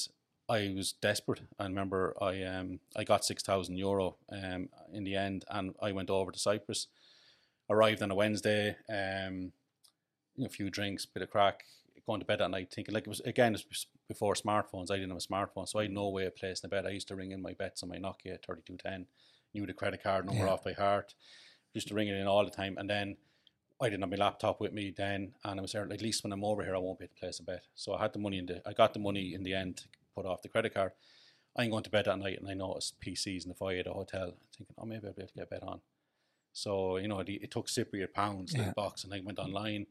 [0.50, 1.42] I was desperate.
[1.60, 5.92] I remember I um I got six thousand euro um in the end, and I
[5.92, 6.88] went over to Cyprus.
[7.70, 9.52] Arrived on a Wednesday, um, you
[10.46, 11.64] a few drinks, bit of crack,
[12.06, 14.92] going to bed at night, thinking like it was again it was before smartphones.
[14.92, 16.86] I didn't have a smartphone, so I had no way of placing a bet.
[16.86, 19.08] I used to ring in my bets on my Nokia thirty two ten,
[19.54, 20.52] knew the credit card number Yeah.
[20.52, 21.14] off by heart,
[21.74, 23.18] used to ring it in all the time, and then.
[23.80, 26.34] I didn't have my laptop with me then, and I was certain at least when
[26.34, 27.64] I'm over here, I won't be able to place a bet.
[27.76, 29.84] So I had the money in the, I got the money in the end to
[30.16, 30.94] put off the credit card.
[31.56, 33.94] I'm going to bed that night, and I noticed PCs in the foyer of the
[33.94, 35.82] hotel, thinking, oh, maybe I'll be able to get a bet on.
[36.54, 38.66] So you know, it, it took Cypriot pounds Yeah.
[38.66, 39.46] like box, and I went mm.
[39.46, 39.86] online.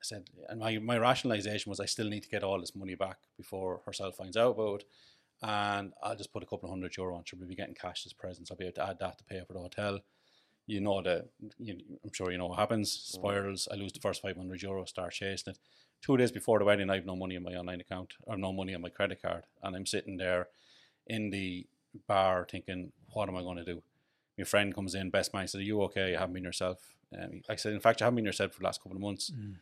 [0.00, 2.94] I said, and my my rationalization was, I still need to get all this money
[2.94, 4.86] back before herself finds out about it,
[5.42, 7.24] and I'll just put a couple of hundred euro on.
[7.24, 8.50] She'll be getting cash as presents.
[8.50, 10.00] I'll be able to add that to pay for the hotel.
[10.66, 12.92] You know that you, I'm sure you know what happens.
[12.92, 13.68] Spirals.
[13.70, 14.84] I lose the first 500 euro.
[14.84, 15.58] Start chasing it.
[16.00, 18.52] Two days before the wedding, I have no money in my online account or no
[18.52, 20.48] money on my credit card, and I'm sitting there
[21.06, 21.66] in the
[22.06, 23.82] bar thinking, what am I going to do?
[24.38, 26.12] My friend comes in, best man, said, Are you okay?
[26.12, 26.94] You haven't been yourself.
[27.18, 29.30] Um, I said, In fact, you haven't been yourself for the last couple of months.
[29.30, 29.56] Mm.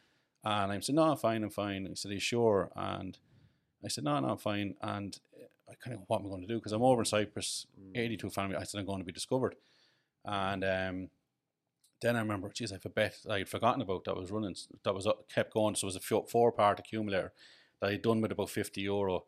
[0.44, 1.86] And I said, No, I'm fine, I'm fine.
[1.86, 2.70] He said, Are you sure?
[2.76, 3.18] And
[3.84, 4.74] I said, No, no, I'm fine.
[4.82, 5.18] And
[5.68, 6.56] I kind of, what am I going to do?
[6.56, 8.56] Because I'm over in Cyprus, 82 family.
[8.56, 9.56] I said, I'm going to be discovered.
[10.24, 11.10] And um,
[12.00, 15.06] then I remember, geez, a bet I had forgotten about that was running, that was
[15.06, 15.74] up- kept going.
[15.74, 17.32] So it was a four part accumulator
[17.80, 19.24] that I'd done with about 50 euro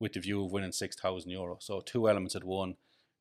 [0.00, 1.58] with the view of winning 6,000 euro.
[1.60, 2.76] So two elements had won.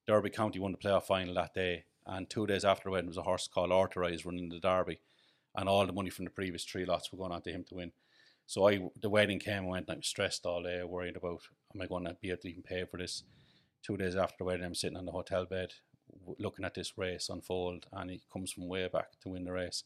[0.08, 1.86] Derby County won the playoff final that day.
[2.06, 5.00] And two days after the wedding was a horse called Authorized running the Derby.
[5.56, 7.76] And all the money from the previous three lots were going on to him to
[7.76, 7.92] win.
[8.46, 11.42] So I, the wedding came and went, and I was stressed all day, worried about,
[11.74, 13.24] am I going to be able to even pay for this?
[13.84, 15.74] Two days after the wedding, I'm sitting on the hotel bed
[16.20, 19.52] w- looking at this race unfold, and he comes from way back to win the
[19.52, 19.84] race.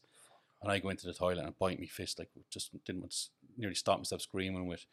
[0.62, 3.18] And I go into the toilet and bite my fist, like just didn't want to,
[3.56, 4.86] nearly stop myself screaming with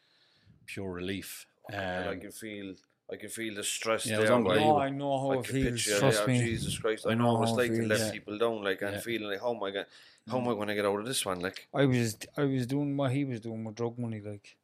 [0.65, 1.45] pure relief.
[1.69, 2.75] and I Um, can feel,
[3.11, 4.35] I can feel the stress Yeah, it was there.
[4.35, 4.73] unbelievable.
[4.77, 5.83] No, I know how I it feels.
[5.83, 6.39] Trust yeah, me.
[6.39, 7.89] Jesus Christ, I I know know what it's how it like to feels.
[7.89, 8.11] let Yeah.
[8.11, 8.99] people down, like, and Yeah.
[9.01, 9.85] feeling like, how am I going,
[10.27, 11.67] how am I going to get out of this one, like?
[11.73, 14.57] I was I was doing what he was doing with drug money, like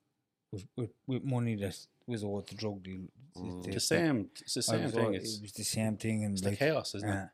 [0.52, 1.78] with with, with money that
[2.08, 3.02] was owed to drug deal.
[3.38, 3.64] Mm.
[3.64, 5.06] they- the same, it's the same was thing.
[5.06, 7.16] all- It's, it was the same thing, and it's like the chaos, isn't it?
[7.16, 7.28] uh,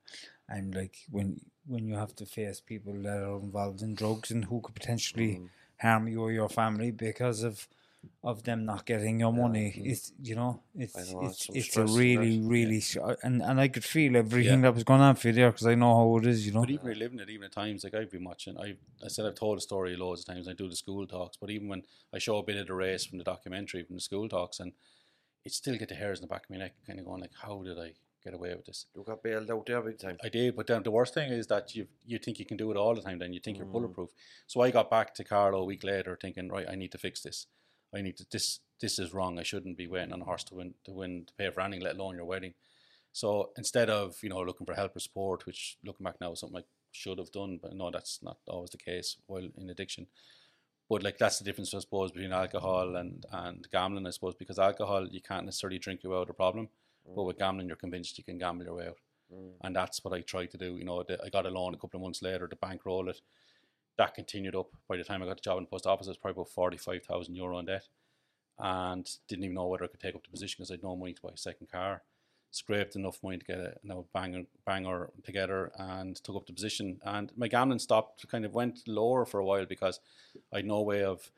[0.50, 4.46] and like when when you have to face people that are involved in drugs and
[4.46, 5.50] who could potentially Mm.
[5.80, 7.68] harm you or your family because of
[8.24, 9.74] of them not getting your money.
[9.78, 9.92] mm.
[9.92, 12.48] It's you know it's know, it's it's it's a stress in really that.
[12.48, 14.66] really sh- and and I could feel everything Yeah.
[14.68, 16.46] that was going on for you there because I know how it is.
[16.46, 16.62] You know.
[16.62, 19.36] But even reliving it, even at times, like I've been watching, I I said I've
[19.36, 20.48] told the story loads of times.
[20.48, 21.84] I do the school talks, but even when
[22.14, 24.74] I show a bit of the race from the documentary from the school talks, and
[25.46, 27.32] it still get the hairs in the back of my neck, kind of going like,
[27.42, 28.86] how did I get away with this?
[28.96, 30.18] You got bailed out there big time.
[30.24, 32.70] I did, but then the worst thing is that you you think you can do
[32.72, 33.20] it all the time.
[33.20, 33.72] Then you think you're Mm.
[33.72, 34.10] bulletproof.
[34.48, 37.22] So I got back to Carlow a week later, thinking, right, I need to fix
[37.22, 37.48] this.
[37.96, 39.40] I need to this this is wrong.
[39.40, 41.84] I shouldn't be waiting on a horse to win to win to pay for anything,
[41.84, 42.54] let alone your wedding.
[43.14, 46.40] So instead of you know looking for help or support, which looking back now is
[46.40, 50.08] something I should have done, but no, that's not always the case while in addiction.
[50.90, 54.60] But like that's the difference, I suppose, between alcohol and and gambling, I suppose, because
[54.60, 56.70] alcohol you can't necessarily drink you out of a problem,
[57.16, 58.98] but with gambling you're convinced you can gamble your way out
[59.34, 59.52] Mm.
[59.62, 60.78] and that's what I tried to do.
[60.78, 63.20] You know, the, I got a loan a couple of months later to bankroll it.
[63.98, 64.70] That continued up.
[64.88, 66.50] By the time I got the job in the post office, I was probably about
[66.50, 67.88] forty-five thousand euro in debt,
[68.60, 70.96] and didn't even know whether I could take up the position because I had no
[70.96, 72.04] money to buy a second car.
[72.52, 76.54] scraped enough money to get a you know, banger banger together and took up the
[76.54, 77.00] position.
[77.04, 80.00] And my gambling stopped, kind of went lower for a while because
[80.54, 81.32] I had no way of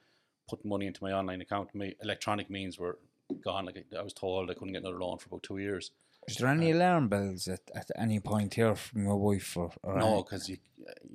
[0.50, 1.74] putting money into my online account.
[1.74, 3.00] My electronic means were
[3.44, 3.66] gone.
[3.66, 5.92] Like I was told I couldn't get another loan for about two years.
[6.32, 9.72] Is there any uh, alarm bells at, at any point here from your wife or,
[9.84, 10.58] or No, because you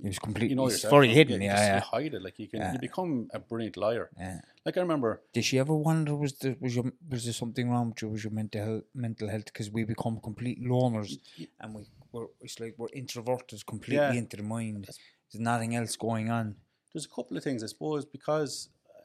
[0.04, 0.50] It was completely.
[0.50, 1.40] you know it's yourself, very hidden.
[1.40, 2.22] you Yeah, yeah, hide it.
[2.26, 2.72] Like you can, Yeah.
[2.74, 4.06] you become a brilliant liar.
[4.18, 4.40] yeah.
[4.66, 7.86] Like I remember, Did she ever wonder was there was your was there something wrong
[7.90, 8.08] with you?
[8.14, 9.46] Was your mental health, mental health?
[9.52, 11.10] Because we become complete loners,
[11.60, 14.22] and we we're it's like we're introverted completely Yeah.
[14.22, 14.82] into the mind.
[15.30, 16.46] There's nothing else going on.
[16.92, 18.52] there's a couple of things I suppose because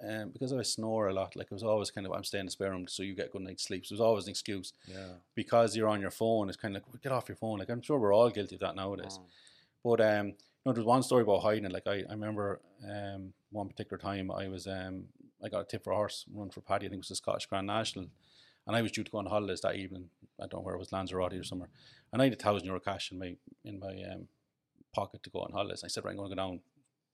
[0.07, 1.35] um, because I snore a lot.
[1.35, 3.27] Like it was always kind of I'm staying in the spare room so you get
[3.27, 3.85] a good night's sleep.
[3.85, 4.73] So there's always an excuse.
[4.87, 5.13] Yeah.
[5.35, 7.59] because you're on your phone, it's kind of like get off your phone.
[7.59, 9.19] Like I'm sure we're all guilty of that nowadays.
[9.83, 10.33] But um, you
[10.65, 11.69] know, there's one story about hiding.
[11.71, 15.05] Like I, I remember um, one particular time I was um,
[15.43, 16.85] I got a tip for a horse run for Paddy.
[16.85, 18.07] I think it was the Scottish Grand National,
[18.67, 20.09] and I was due to go on holidays that evening.
[20.39, 21.69] I don't know where it was, Lanzarote or somewhere.
[22.11, 24.27] And I had a thousand euro cash in my in my um,
[24.93, 25.83] pocket to go on holidays.
[25.83, 26.59] And I said, right, I'm going to go down,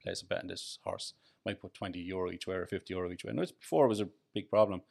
[0.01, 1.13] place a bet on this horse.
[1.45, 3.29] Might put twenty euro each way or fifty euro each way.
[3.29, 4.81] And it was before it was a big problem.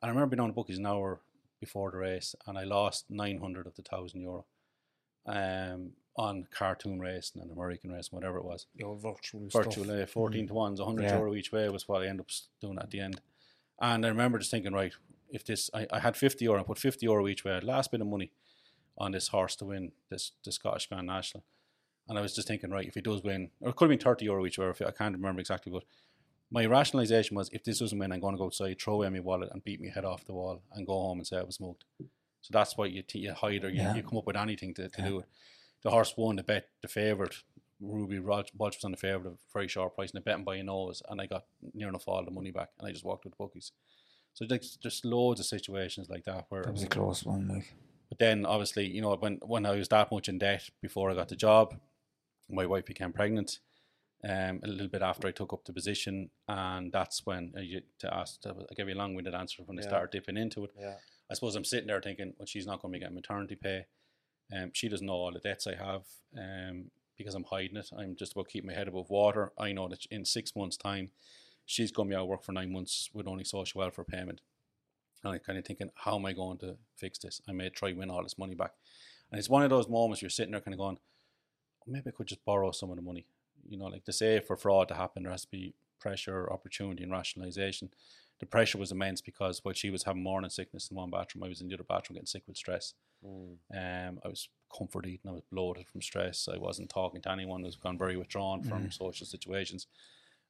[0.00, 1.20] And I remember being on the bookies an hour
[1.60, 4.44] before the race, and I lost nine hundred of the thousand euro
[5.26, 8.66] um, on cartoon racing and American racing, whatever it was.
[8.74, 10.02] Your virtual Virtual stuff.
[10.02, 11.18] uh, 14 to 1s, 100 Yeah.
[11.18, 13.20] euro each way was what I ended up doing at the end.
[13.80, 14.92] And I remember just thinking, right,
[15.30, 18.00] if this, I, I had 50 euro, I put 50 euro each way, last bit
[18.02, 18.30] of money
[18.98, 21.44] on this horse to win this the Scottish Grand National.
[22.08, 24.04] And I was just thinking, right, if he does win, or it could have been
[24.04, 25.84] 30 euro each way, I can't remember exactly, but
[26.50, 29.20] my rationalization was if this doesn't win, I'm going to go outside, throw away my
[29.20, 31.60] wallet, and beat my head off the wall and go home and say I was
[31.60, 31.84] mugged.
[32.42, 33.94] So that's why you, t- you hide or you, Yeah.
[33.94, 35.08] you come up with anything to, to Yeah.
[35.08, 35.26] do it.
[35.82, 37.34] The horse won the bet, the favourite.
[37.80, 40.56] Ruby Rog- was on the favourite, a very short price, and I bet him by
[40.56, 43.24] a nose, and I got near enough all the money back, and I just walked
[43.24, 43.72] with the bookies.
[44.34, 47.48] So like, just loads of situations like that where That was a close one.
[47.48, 47.74] Like
[48.08, 51.14] but then obviously, you know, when when I was that much in debt before I
[51.14, 51.74] got the job,
[52.50, 53.60] my wife became pregnant.
[54.24, 57.82] Um, a little bit after I took up the position, and that's when uh, you
[57.98, 58.40] to ask.
[58.42, 59.88] To, I gave you a long-winded answer when I Yeah.
[59.88, 60.70] started dipping into it.
[60.78, 60.94] Yeah.
[61.28, 63.86] I suppose I'm sitting there thinking, well, she's not going to be getting maternity pay.
[64.52, 66.04] Um, she doesn't know all the debts I have.
[66.38, 67.90] Um, because I'm hiding it.
[67.96, 69.52] I'm just about keeping my head above water.
[69.58, 71.10] I know that in six months' time,
[71.66, 74.40] she's going to be out of work for nine months with only social welfare payment.
[75.22, 77.40] And I'm kind of thinking, how am I going to fix this?
[77.48, 78.72] I may try win all this money back.
[79.30, 80.98] And it's one of those moments you're sitting there kind of going,
[81.86, 83.26] maybe I could just borrow some of the money.
[83.68, 87.02] You know, like to say for fraud to happen, there has to be pressure, opportunity,
[87.02, 87.90] and rationalization.
[88.40, 91.48] The pressure was immense because while she was having morning sickness in one bathroom, I
[91.48, 92.94] was in the other bathroom getting sick with stress.
[93.24, 93.56] Mm.
[93.72, 96.48] Um, I was comfort eating, I was bloated from stress.
[96.52, 97.62] I wasn't talking to anyone.
[97.62, 99.86] I was gone very withdrawn from social situations.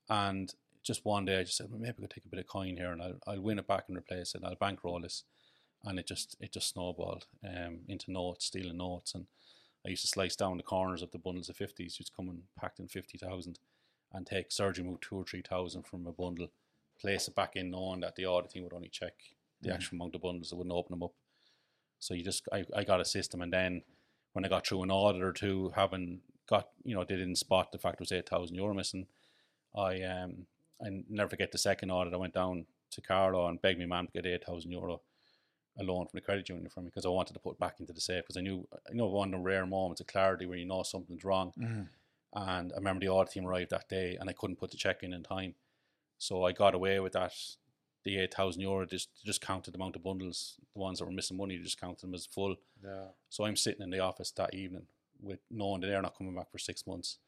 [0.09, 2.47] And just one day, I just said, well, maybe I could take a bit of
[2.47, 4.39] coin here, and I'll, I'll win it back and replace it.
[4.39, 5.25] And I'll bankroll this,
[5.85, 9.27] and it just it just snowballed um, into notes, stealing notes, and
[9.85, 12.79] I used to slice down the corners of the bundles of fifties, just coming packed
[12.79, 13.59] in fifty thousand,
[14.13, 16.49] and take surgery move two or three thousand from a bundle,
[17.01, 19.15] place it back in, knowing that the auditing would only check
[19.63, 21.13] the actual amount of bundles, it wouldn't open them up.
[21.99, 23.83] So you just I, I got a system, and then
[24.33, 27.73] when I got through an audit or two, having got you know they didn't spot
[27.73, 29.07] the fact it was eight thousand euro missing,
[29.75, 30.47] I um
[30.85, 32.13] I never forget the second audit.
[32.13, 35.01] I went down to Carlow and begged my mum to get eight thousand euro
[35.79, 37.81] a loan from the credit union for me because I wanted to put it back
[37.81, 40.45] into the safe because I knew you know one of the rare moments of clarity
[40.47, 41.53] where you know something's wrong.
[41.59, 41.89] Mhm.
[42.35, 45.03] And I remember the audit team arrived that day and I couldn't put the check
[45.03, 45.55] in in time,
[46.19, 47.33] so I got away with that.
[48.05, 51.13] The eight thousand euro just just counted the amount of bundles, the ones that were
[51.13, 52.57] missing money, just counted them as full.
[52.85, 53.09] Yeah.
[53.29, 54.87] So I'm sitting in the office that evening
[55.21, 57.19] with knowing that they're not coming back for six months,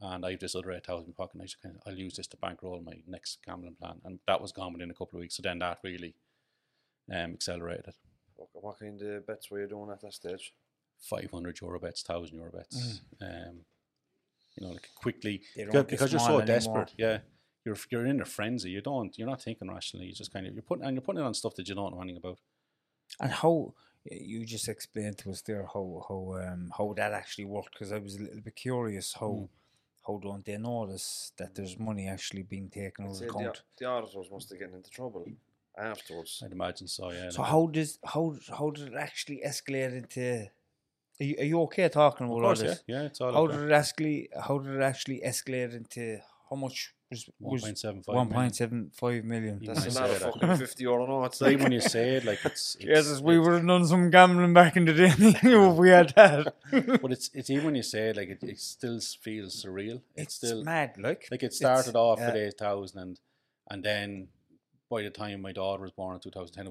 [0.00, 1.34] and I have this other eight thousand in pocket.
[1.34, 4.20] And I just kind of I'll use this to bankroll my next gambling plan, and
[4.26, 5.34] that was gone within a couple of weeks.
[5.36, 6.14] So then that really
[7.12, 7.94] um, accelerated.
[8.36, 10.52] What, what kind of bets were you doing at that stage?
[11.00, 13.00] Five hundred euro bets, thousand euro bets.
[13.20, 13.60] Um,
[14.56, 16.46] you know, like quickly because, you're so small anymore.
[16.46, 16.92] desperate.
[16.96, 17.18] Yeah,
[17.64, 18.70] you're you're in a frenzy.
[18.70, 20.06] You don't you're not thinking rationally.
[20.06, 21.94] You just kind of you're putting and you're putting it on stuff that you don't
[21.94, 22.38] know anything about.
[23.20, 23.74] And how
[24.10, 27.98] you just explained to us there how how um how that actually worked because I
[27.98, 29.48] was a little bit curious how Mm.
[30.06, 33.32] how don't they notice that there's money actually being taken I'd out of say the
[33.32, 33.62] the, account?
[33.78, 35.26] the auditors must have gotten into trouble
[35.78, 36.42] afterwards.
[36.44, 37.10] I'd imagine so.
[37.10, 37.30] Yeah.
[37.30, 40.48] So like- how does how how did it actually escalate into?
[41.18, 42.82] Are you, are you okay talking about Of all course, yeah, this?
[42.86, 43.02] yeah.
[43.04, 43.56] It's all How okay.
[43.56, 46.18] did it actually how did it actually escalate into
[46.50, 48.28] how much was was 1.75 one million.
[48.32, 49.58] point seven five million?
[49.62, 50.32] You That's might another say that.
[50.34, 51.24] fucking 50 euro note.
[51.24, 53.54] It's It's like like when you say it, like it's, it's Jesus, we it's- would
[53.58, 56.54] have done some gambling back in the day if we had that.
[57.00, 60.02] But it's it's even when you say it, like it, it still feels surreal.
[60.16, 62.28] It's, it's still mad, like like it started off yeah.
[62.28, 63.20] at eight thousand, and
[63.70, 64.28] and then
[64.88, 66.70] by the time my daughter was born in two thousand ten,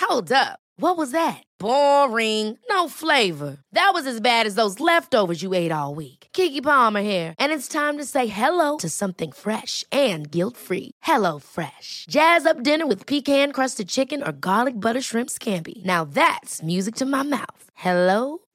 [0.00, 0.58] Hold up.
[0.76, 1.42] What was that?
[1.58, 2.58] Boring.
[2.68, 3.58] No flavor.
[3.72, 6.28] That was as bad as those leftovers you ate all week.
[6.32, 10.90] Keke Palmer here, and it's time to say hello to something fresh and guilt-free.
[11.02, 12.06] Hello Fresh.
[12.08, 15.84] Jazz up dinner with pecan-crusted chicken or garlic butter shrimp scampi.
[15.84, 17.64] Now that's music to my mouth.
[17.74, 18.38] Hello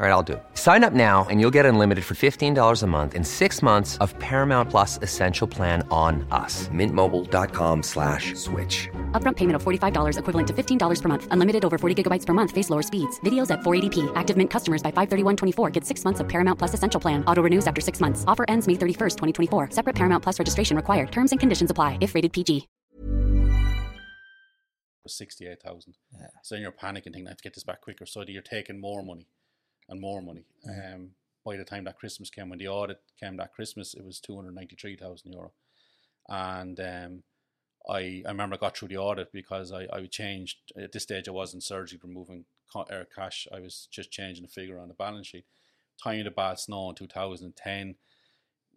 [0.00, 0.42] All right, I'll do it.
[0.54, 4.16] Sign up now and you'll get unlimited for $15 a month in six months of
[4.20, 6.68] Paramount Plus Essential Plan on us.
[6.68, 8.88] Mintmobile.com slash switch.
[9.10, 11.26] Upfront payment of $45 equivalent to $15 per month.
[11.32, 12.52] Unlimited over 40 gigabytes per month.
[12.52, 13.18] Face lower speeds.
[13.26, 14.12] Videos at 480p.
[14.14, 17.24] Active Mint customers by 531.24 get six months of Paramount Plus Essential Plan.
[17.24, 18.22] Auto renews after six months.
[18.28, 19.16] Offer ends May 31st,
[19.50, 19.70] 2024.
[19.72, 21.10] Separate Paramount Plus registration required.
[21.10, 22.68] Terms and conditions apply if rated PG.
[25.02, 25.94] was 68,000.
[26.44, 28.06] So then you're panicking, thinking, I have to get this back quicker.
[28.06, 29.26] So you're taking more money
[29.88, 30.44] and more money.
[30.68, 31.10] Um,
[31.44, 35.32] by the time that Christmas came, when the audit came that Christmas, it was 293,000
[35.32, 35.52] euro.
[36.28, 37.22] And um,
[37.88, 41.28] I, I remember I got through the audit because I, I changed, at this stage
[41.28, 45.28] I wasn't surgically removing uh, cash, I was just changing the figure on the balance
[45.28, 45.46] sheet.
[46.02, 47.94] Time of the bad snow in 2010,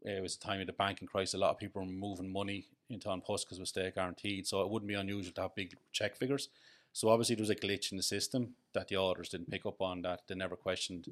[0.03, 1.33] it was a time of the banking crisis.
[1.33, 4.47] A lot of people were moving money into An Post because it was state guaranteed.
[4.47, 6.49] So it wouldn't be unusual to have big check figures.
[6.93, 9.81] So obviously there was a glitch in the system that the auditors didn't pick up
[9.81, 10.01] on.
[10.01, 11.07] That they never questioned,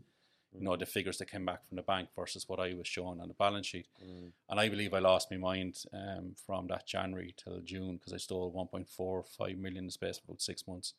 [0.54, 0.89] you know, the mm.
[0.89, 3.68] figures that came back from the bank versus what I was showing on the balance
[3.68, 3.88] sheet.
[4.04, 4.32] Mm.
[4.50, 8.18] And I believe I lost my mind um, from that January till June because I
[8.18, 10.94] stole 1.45 million in the space of about six months.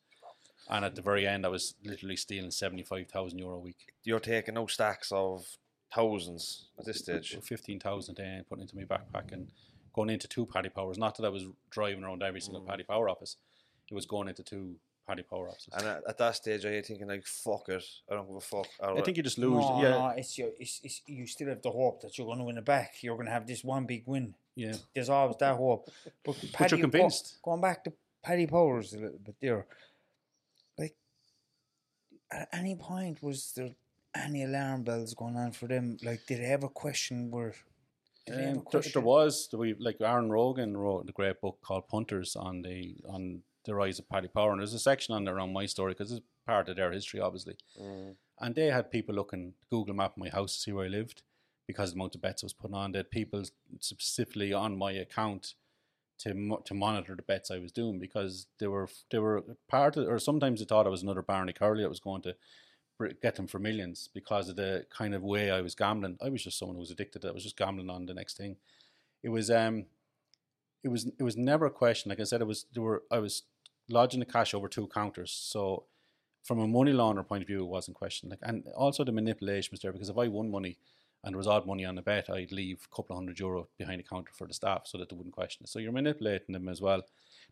[0.69, 3.93] And at the very end, I was literally stealing 75,000 euro a week.
[4.03, 5.57] You're taking no stacks of
[5.93, 7.33] thousands at this stage.
[7.33, 9.51] So 15,000 a day and putting into my backpack and
[9.93, 10.97] going into two Paddy Powers.
[10.97, 12.67] Not that I was driving around every single mm.
[12.67, 13.37] Paddy Power office.
[13.91, 14.75] It was going into two
[15.07, 15.73] Paddy Power offices.
[15.73, 18.41] And at, at that stage, are you thinking like, "Fuck it, I don't give a
[18.41, 18.67] fuck"?
[18.79, 19.51] Or, I think you just lose.
[19.65, 22.39] No, yeah, no, it's, your, it's, it's you still have the hope that you're going
[22.39, 22.95] to win it back.
[23.01, 24.33] You're going to have this one big win.
[24.55, 24.73] yeah.
[24.95, 25.89] There's always that hope.
[26.23, 27.39] But, Paddy, go- convinced.
[27.43, 29.65] going back to Paddy Powers a little bit there,
[30.77, 30.95] like
[32.31, 33.71] at any point was there
[34.15, 35.97] any alarm bells going on for them?
[36.03, 37.53] Like, did they ever question where?
[38.27, 41.41] Did they ever Um, there, there was there we like Aaron Rogan wrote a great
[41.41, 45.13] book called Punters on the on the rise of Paddy Power, and there's a section
[45.13, 47.55] on there on my story because it's part of their history, obviously.
[48.39, 51.21] And they had people looking Google Map my house to see where I lived
[51.67, 52.91] because the amount of bets I was putting on.
[52.91, 53.43] They had people
[53.79, 55.53] specifically on my account
[56.19, 59.97] to mo- to monitor the bets I was doing because they were they were part
[59.97, 62.35] of, or sometimes they thought I was another Barney Curley that was going to
[63.21, 66.17] get them for millions because of the kind of way I was gambling.
[66.21, 67.25] I was just someone who was addicted.
[67.25, 68.57] I was just gambling on the next thing.
[69.23, 69.85] It was um,
[70.83, 72.09] it was it was never a question.
[72.09, 73.43] Like I said, it was there were I was
[73.89, 75.31] lodging the cash over two counters.
[75.31, 75.85] So
[76.43, 78.31] from a money launderer point of view, it wasn't questioned.
[78.31, 80.77] Like and also the manipulation was there because if I won money
[81.23, 83.67] and there was odd money on the bet, I'd leave a couple of hundred euro
[83.77, 85.69] behind the counter for the staff so that they wouldn't question it.
[85.69, 87.03] So you're manipulating them as well.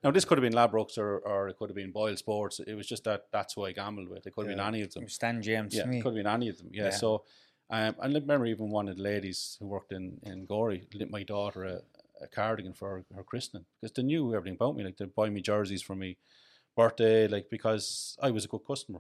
[0.04, 2.60] Now this could have been Ladbrokes or, or it could have been Boyle Sports.
[2.66, 4.26] It was just that that's who I gambled with.
[4.26, 5.08] It could have been any of them.
[5.08, 6.70] Stan James Yeah, it could have been any of them.
[6.72, 6.86] Yeah.
[6.86, 6.90] Yeah.
[6.92, 7.26] So,
[7.70, 11.22] um, I remember even one of the ladies who worked in in Gorey lit my
[11.22, 11.82] daughter a,
[12.22, 14.84] a cardigan for her, her christening because they knew everything about me.
[14.84, 16.18] Like they'd buy me jerseys for me
[16.76, 19.00] birthday, like because I was a good customer.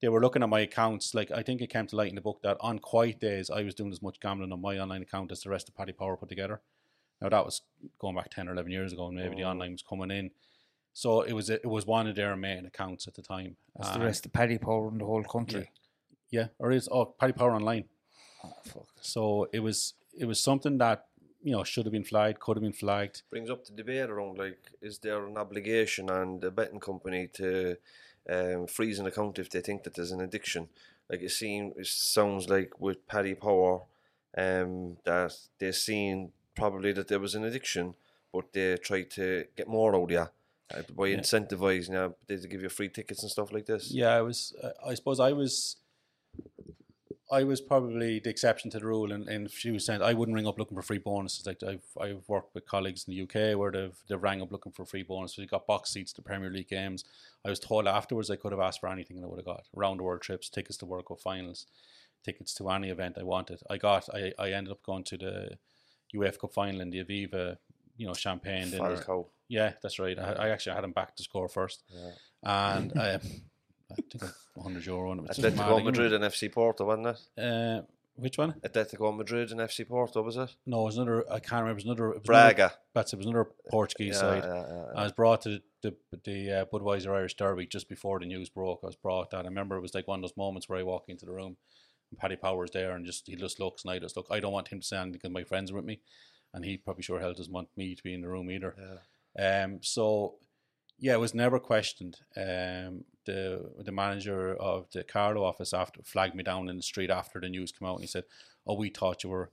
[0.00, 1.14] They were looking at my accounts.
[1.14, 3.62] Like I think it came to light in the book that on quiet days I
[3.62, 6.16] was doing as much gambling on my online account as the rest of Paddy Power
[6.16, 6.60] put together.
[7.20, 7.62] Now that was
[7.98, 9.50] going back ten or eleven years ago, and maybe the oh.
[9.50, 10.30] online was coming in.
[10.92, 13.56] So it was it was one of their main accounts at the time.
[13.76, 15.70] That's the rest of Paddy Power in the whole country.
[16.30, 17.84] yeah, or is oh Paddy Power Online.
[18.44, 18.88] Oh, fuck.
[19.00, 21.06] So it was it was something that
[21.42, 23.22] you know should have been flagged, could have been flagged.
[23.30, 27.76] brings up the debate around like, is there an obligation on the betting company to
[28.30, 30.68] um, freeze an account if they think that there's an addiction?
[31.10, 33.82] Like it seems, it sounds like with Paddy Power,
[34.36, 37.94] um, that they're seeing probably that there was an addiction,
[38.32, 40.18] but they tried to get more out of you
[40.74, 41.18] uh, by Yeah.
[41.18, 42.14] incentivizing you.
[42.28, 43.90] Did they give you free tickets and stuff like this?
[43.90, 44.54] Yeah, I was.
[44.62, 45.76] Uh, I suppose I was.
[47.32, 50.02] I was probably the exception to the rule in, in a few sense.
[50.02, 51.46] I wouldn't ring up looking for free bonuses.
[51.46, 54.70] Like I've I've worked with colleagues in the UK where they've they've rang up looking
[54.70, 55.38] for free bonuses.
[55.38, 57.04] We got box seats to Premier League games.
[57.42, 59.64] I was told afterwards I could have asked for anything and I would have got
[59.74, 61.66] round the world trips, tickets to World Cup finals,
[62.22, 63.60] tickets to any event I wanted.
[63.70, 65.58] I got I, I ended up going to the
[66.14, 67.56] UEFA Cup final in the Aviva,
[67.96, 68.96] you know, champagne dinner.
[68.96, 69.26] Falcao.
[69.48, 70.18] Yeah, that's right.
[70.18, 71.82] I, I actually had him back to score first,
[72.42, 73.18] and uh,
[73.92, 75.12] I think a hundred euro.
[75.12, 75.36] And it.
[75.36, 77.42] Atletico Madrid and FC Porto, wasn't it?
[77.42, 77.82] Uh,
[78.16, 78.54] which one?
[78.64, 80.54] Atletico Madrid and FC Porto, was it?
[80.66, 81.24] No, it was another.
[81.32, 81.70] I can't remember.
[81.70, 82.08] It was another.
[82.10, 82.62] It was Braga.
[82.64, 83.16] Another, that's it.
[83.16, 84.44] Was another Portuguese Yeah, side.
[84.44, 88.26] yeah, yeah, I was brought to the the uh, Budweiser Irish Derby just before the
[88.26, 88.80] news broke.
[88.82, 89.44] I was brought that.
[89.44, 91.56] I remember it was like one of those moments where I walk into the room,
[92.10, 94.26] and Paddy Power's there, and just he just looks, and I just look.
[94.30, 96.00] I don't want him to say anything because my friends are with me,
[96.52, 98.74] and he probably sure hell doesn't want me to be in the room either.
[99.38, 99.78] Um.
[99.82, 100.34] So,
[100.98, 102.18] yeah, it was never questioned.
[102.36, 103.04] Um.
[103.24, 107.40] The the manager of the Carlow office after flagged me down in the street after
[107.40, 108.24] the news came out, and he said,
[108.66, 109.50] "Oh, we thought you were."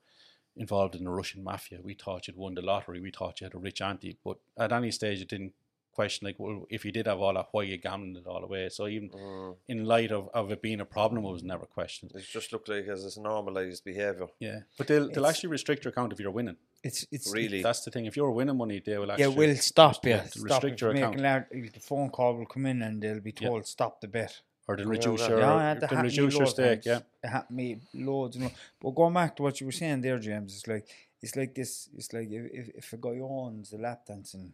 [0.56, 1.80] involved in the Russian mafia.
[1.82, 3.00] We thought you'd won the lottery.
[3.00, 4.18] We thought you had a rich auntie.
[4.26, 5.54] But at any stage, it didn't
[5.94, 8.68] question like, well, if you did have all that, why you gambling it all away?
[8.68, 9.56] So even Mm.
[9.70, 12.12] in light of, of it being a problem, it was never questioned.
[12.14, 14.28] It just looked like as this normalised behaviour.
[14.40, 16.58] Yeah, but they'll, they'll actually restrict your account if you're winning.
[16.84, 17.62] It's it's Really?
[17.62, 18.06] That's the thing.
[18.06, 20.12] If you're winning money, they will actually we'll stop you.
[20.12, 23.02] yeah, Stop restrict if your make account, an the phone call will come in and
[23.02, 23.50] they'll be Yeah.
[23.50, 24.42] told stop the bet.
[24.68, 26.86] or they'll reduce your yeah, that they'll reduce your stake.
[26.86, 27.00] Yeah.
[27.24, 28.56] It happened me loads and loads.
[28.80, 30.88] But going back to what you were saying there, James, it's like
[31.22, 31.90] it's like this.
[31.98, 34.54] It's like if if, if a guy owns a lap dancing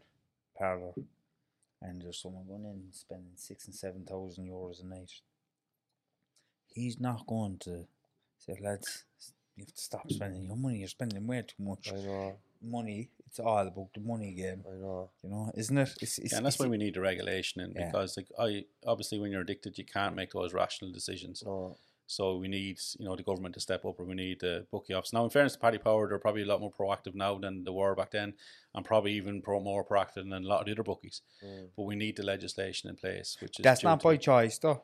[0.58, 0.94] parlor,
[1.82, 5.12] and there's someone going in spending six and seven thousand euros a night,
[6.74, 7.86] he's not going to
[8.40, 9.04] say, lads,
[9.56, 10.80] you have to stop spending your money.
[10.80, 13.10] You're spending way too much I know, money.
[13.28, 15.10] It's all about the money game, I know.
[15.24, 15.90] you know, isn't it?
[16.02, 17.88] It's, it's, yeah, and that's it's- why we need the regulation in Yeah.
[17.88, 21.44] because like I obviously when you're addicted, you can't make those rational decisions.
[21.46, 21.78] No.
[22.08, 24.94] So we need, you know, the government to step up, or we need the bookie
[24.94, 25.12] office.
[25.12, 27.72] Now, in fairness to Paddy Power, they're probably a lot more proactive now than they
[27.72, 28.36] were back then,
[28.76, 31.22] and probably even pro- more proactive than a lot of the other bookies.
[31.44, 31.70] Mm.
[31.76, 34.84] But we need the legislation in place, which is That's not by choice, though.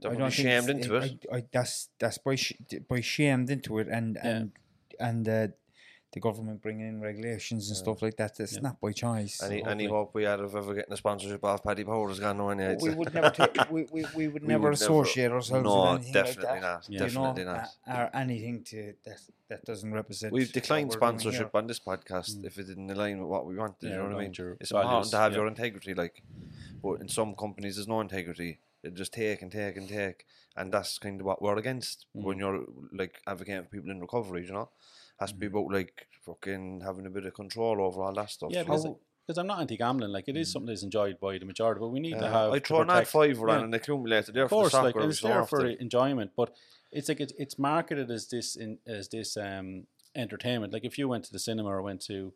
[0.00, 1.26] They're I don't shamed into it.
[1.32, 2.54] I, I, that's that's by sh-
[2.88, 4.28] by shamed into it, and Yeah.
[4.30, 4.52] and
[4.98, 5.46] and uh,
[6.12, 8.36] the government bringing in regulations and stuff like that.
[8.36, 8.60] That's Yeah.
[8.62, 9.40] not by choice.
[9.42, 12.38] Any, any hope we had of ever getting a sponsorship off Paddy Power has gone
[12.38, 12.74] no any.
[12.82, 16.44] we would never take, we, we, we would never associate ourselves No, with anything definitely
[16.50, 16.66] like that.
[16.66, 16.86] not.
[16.88, 16.98] Yeah.
[16.98, 17.68] Definitely you know, not.
[17.86, 20.32] or anything to that that doesn't represent.
[20.32, 23.76] We've declined sponsorship on this podcast if it didn't align with what we wanted.
[23.82, 24.30] Yeah, you know what I mean?
[24.60, 25.38] It's values, important to have yeah.
[25.38, 26.22] your integrity, like.
[26.82, 28.58] But in some companies, there's no integrity.
[28.82, 30.24] They just take and take and take,
[30.56, 32.24] and that's kind of what we're against Mm.
[32.24, 34.46] when you're like advocating for people in recovery.
[34.46, 34.70] You know,
[35.18, 38.50] has to be about like fucking having a bit of control over all that stuff.
[38.52, 38.86] Yeah, because,
[39.26, 40.10] because I'm not anti-gambling.
[40.10, 42.52] Like it is something that's enjoyed by the majority, but we need to Uh, have.
[42.52, 43.42] I throw an ad five yeah.
[43.44, 46.54] around and accumulated there of for the course, like it's there for enjoyment, but
[46.90, 50.72] it's like it's, it's marketed as this in, as this um, entertainment.
[50.72, 52.32] Like if you went to the cinema or went to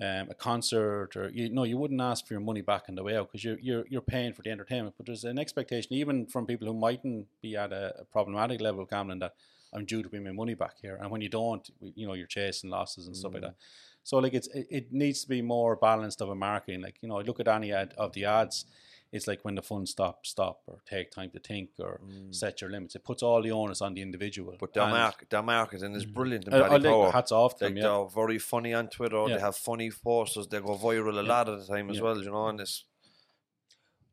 [0.00, 3.02] um, a concert, or you know, you wouldn't ask for your money back on the
[3.02, 4.94] way out because you're you're you're paying for the entertainment.
[4.96, 8.82] But there's an expectation, even from people who mightn't be at a, a problematic level
[8.82, 9.34] of gambling, that
[9.74, 10.98] I'm due to bring my money back here.
[11.00, 13.56] And when you don't, you know, you're chasing losses and stuff like that.
[14.02, 16.80] So like it's it, it needs to be more balanced of a marketing.
[16.80, 18.64] Like you know, look at any ad of the ads.
[19.12, 22.00] It's like when the fun stop, stop, or take time to think, or
[22.30, 22.94] set your limits.
[22.94, 24.54] It puts all the onus on the individual.
[24.60, 27.10] But their, And- mark, their marketing is brilliant in I- I Power.
[27.10, 27.88] hats off to like them, yeah.
[27.88, 29.22] They're very funny on Twitter.
[29.26, 29.34] Yeah.
[29.34, 30.46] They have funny posters.
[30.46, 32.02] They go viral a lot of the time as Yeah.
[32.04, 32.22] well.
[32.22, 32.84] You know, and it's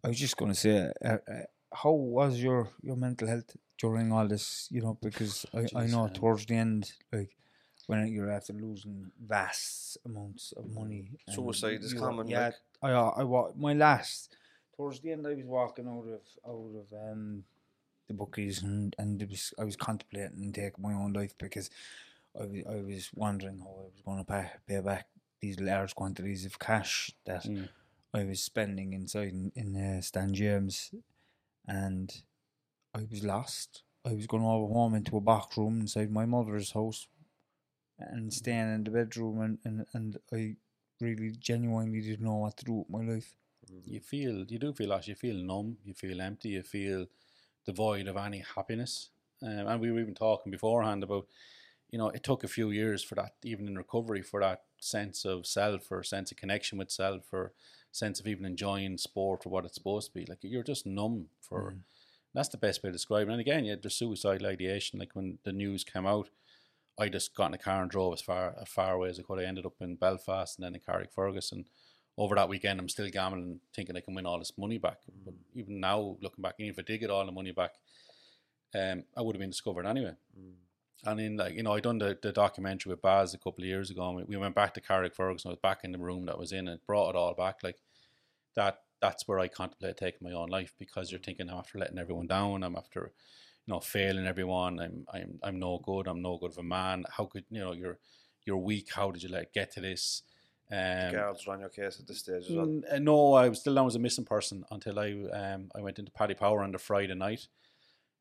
[0.04, 1.42] I was just going to say, uh, uh,
[1.74, 4.68] how was your your mental health during all this?
[4.72, 7.36] You know, because I, I know um, towards the end, like
[7.88, 12.56] when you're after losing vast amounts of money, and Suicide is you- common, Yeah, like.
[12.82, 14.36] I uh, I wa- my last
[14.78, 17.44] towards the end, I was walking out of out of um
[18.08, 21.70] the bookies and and it was I was contemplating taking my own life because
[22.40, 25.08] I was, I was wondering how I was going to pay, pay back
[25.42, 27.70] these large quantities of cash that Mm.
[28.14, 30.92] I was spending inside in, in uh, Stan James,
[31.68, 32.24] and
[32.96, 33.84] I was lost.
[34.06, 37.08] I was going over home into a box room inside my mother's house,
[38.00, 40.56] and staying in the bedroom, and, and, and I
[41.02, 43.36] really genuinely didn't know what to do with my life.
[43.86, 45.08] You feel you do feel lost.
[45.08, 45.78] You feel numb.
[45.84, 46.50] You feel empty.
[46.50, 47.08] You feel
[47.66, 49.10] devoid of any happiness.
[49.42, 51.28] Um, and we were even talking beforehand about,
[51.92, 55.26] you know, it took a few years for that, even in recovery, for that sense
[55.26, 57.54] of self or sense of connection with self or
[57.92, 60.26] sense of even enjoying sport for what it's supposed to be.
[60.26, 61.76] Like you're just numb for.
[62.34, 63.32] That's the best way to describe it.
[63.32, 65.00] And again, yeah, there's suicidal ideation.
[65.00, 66.30] Like when the news came out,
[67.00, 69.24] I just got in a car and drove as far as far away as I
[69.24, 69.40] could.
[69.40, 71.52] I ended up in Belfast and then in Carrickfergus
[72.18, 74.98] over that weekend, I'm still gambling, thinking I can win all this money back.
[75.04, 75.26] Mm.
[75.26, 77.72] But even now, looking back, even if I did get all the money back,
[78.74, 80.14] um, I would have been discovered anyway.
[80.38, 80.54] Mm.
[81.06, 83.68] And in like you know, I done the, the documentary with Baz a couple of
[83.68, 85.46] years ago, and we, we went back to Carrickfergus.
[85.46, 87.64] I was back in the room that I was in, and brought it all back.
[87.64, 87.78] Like
[88.56, 91.26] that, that's where I contemplate taking my own life because you're mm.
[91.26, 92.64] thinking I'm after letting everyone down.
[92.64, 93.12] I'm after,
[93.68, 94.80] you know, failing everyone.
[94.80, 96.08] I'm I'm I'm no good.
[96.08, 97.06] I'm no good of a man.
[97.16, 98.00] How could you know you're
[98.44, 98.90] you're weak?
[98.92, 100.24] How did you let it get to this?
[100.72, 102.68] Um, Girls on your case at this stage as well.
[102.68, 105.82] Mm, uh, no, I was still down as a missing person until I um I
[105.82, 107.48] went into Paddy Power on the Friday night,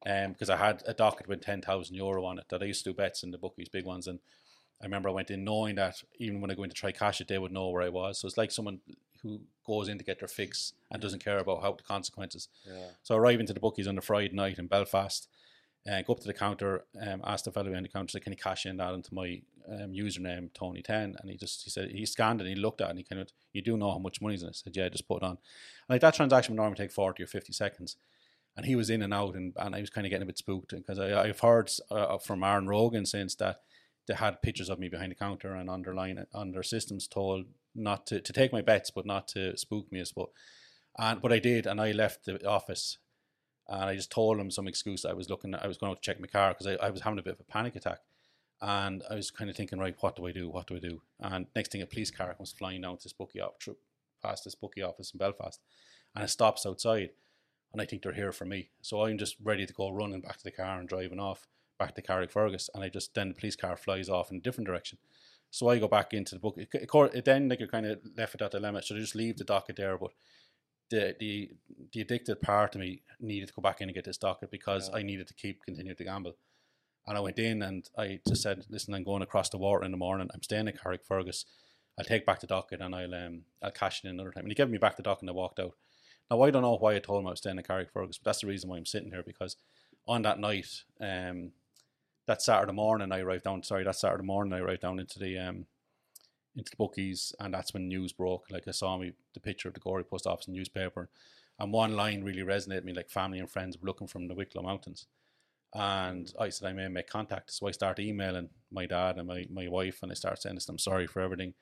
[0.06, 2.84] um because I had a docket with ten thousand euro on it that I used
[2.84, 4.20] to do bets in the bookies, big ones, and
[4.80, 7.20] I remember I went in knowing that even when I go in to try cash
[7.20, 8.20] it, they would know where I was.
[8.20, 8.80] So it's like someone
[9.22, 12.48] who goes in to get their fix and doesn't care about how the consequences.
[12.66, 12.90] Yeah.
[13.02, 15.28] So I arrive into the bookies on the Friday night in Belfast,
[15.88, 18.32] uh, go up to the counter, um, ask the fellow behind the counter, say, can
[18.32, 21.14] you cash in that into my um, username, Tony10?
[21.20, 23.04] And he just, he said, he scanned it and he looked at it and he
[23.04, 24.56] kind of, you do know how much money's in it?
[24.56, 25.30] I said, yeah, just put it on.
[25.30, 25.38] And
[25.88, 27.96] like that transaction would normally take 40 or 50 seconds.
[28.56, 30.38] And he was in and out and, and I was kind of getting a bit
[30.38, 33.60] spooked because I, I've heard uh, from Aaron Rogan since that
[34.06, 38.20] they had pictures of me behind the counter and underline their systems told not to,
[38.20, 40.28] to take my bets, but not to spook me, I suppose.
[40.98, 42.98] And but I did, and I left the office,
[43.68, 45.04] and I just told him some excuse.
[45.04, 47.18] I was looking, I was going to check my car because I, I was having
[47.18, 48.00] a bit of a panic attack,
[48.60, 50.48] and I was kind of thinking, right, what do I do?
[50.48, 51.02] What do I do?
[51.20, 53.68] And next thing, a police car comes flying down to this bookie office,
[54.22, 55.60] past this bookie office in Belfast,
[56.14, 57.10] and it stops outside,
[57.72, 58.70] and I think they're here for me.
[58.82, 61.46] So I'm just ready to go running back to the car and driving off
[61.78, 64.66] back to Carrickfergus, and I just then the police car flies off in a different
[64.66, 64.98] direction.
[65.50, 66.56] So I go back into the book.
[66.58, 68.82] It, it, then like you're kind of left at that dilemma.
[68.82, 69.96] Should I just leave the docket there?
[69.96, 70.10] But
[70.90, 71.50] the the
[71.92, 74.90] the addicted part of me needed to go back in and get this docket because
[74.92, 76.36] I needed to keep continue to gamble.
[77.06, 79.90] And I went in and I just said, "Listen, I'm going across the water in
[79.90, 80.28] the morning.
[80.32, 81.44] I'm staying at Carrickfergus.
[81.98, 84.50] I'll take back the docket and I'll um I'll cash it in another time." And
[84.50, 85.74] he gave me back the docket and I walked out.
[86.30, 88.40] Now I don't know why I told him I was staying at Carrickfergus, but that's
[88.40, 89.56] the reason why I'm sitting here because
[90.08, 91.52] on that night, um,
[92.26, 93.62] that Saturday morning I arrived down.
[93.62, 95.66] Sorry, that Saturday morning I arrived down into the um
[96.56, 98.46] into the bookies, and that's when news broke.
[98.50, 101.08] Like I saw me the picture of the Gorey post office newspaper,
[101.58, 102.92] and one line really resonated me.
[102.92, 105.06] Like family and friends were looking from the Wicklow Mountains,
[105.74, 107.52] and I said I may make contact.
[107.52, 110.78] So I started emailing my dad and my my wife, and I started saying, "I'm
[110.78, 111.54] sorry for everything,"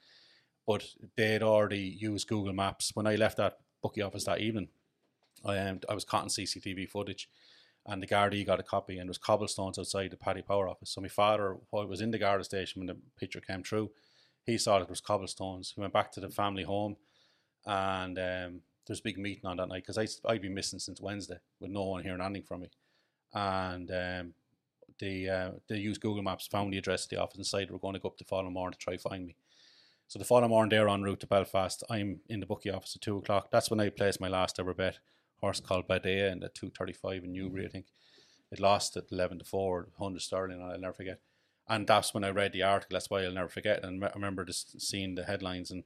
[0.66, 0.84] but
[1.16, 4.68] they'd already used Google Maps when I left that bookie office that evening.
[5.44, 7.28] I um, I was caught in CCTV footage
[7.86, 10.90] and the Gardaí got a copy, and there was cobblestones outside the Paddy Power office.
[10.90, 13.90] So my father, while I was in the Garda station when the picture came through,
[14.44, 15.72] he saw that was cobblestones.
[15.74, 16.96] He went back to the family home,
[17.66, 21.00] and um, there's a big meeting on that night because I I'd been missing since
[21.00, 22.70] Wednesday with no one hearing anything from me.
[23.32, 24.34] And um,
[25.00, 27.78] they uh, they used Google Maps, found the address of the office, and decided we're
[27.78, 29.36] going to go up the following morning to try find me.
[30.06, 31.82] So the following morning, they're en route to Belfast.
[31.88, 33.50] I'm in the bookie office at two o'clock.
[33.50, 34.98] That's when I placed my last ever bet
[35.40, 37.86] horse called Badea in the 235 in Newbury, I think.
[38.50, 41.20] It lost at 11 to 4, 100 sterling, I'll never forget.
[41.68, 43.82] And that's when I read the article, that's why I'll never forget.
[43.82, 45.84] And I remember just seeing the headlines, and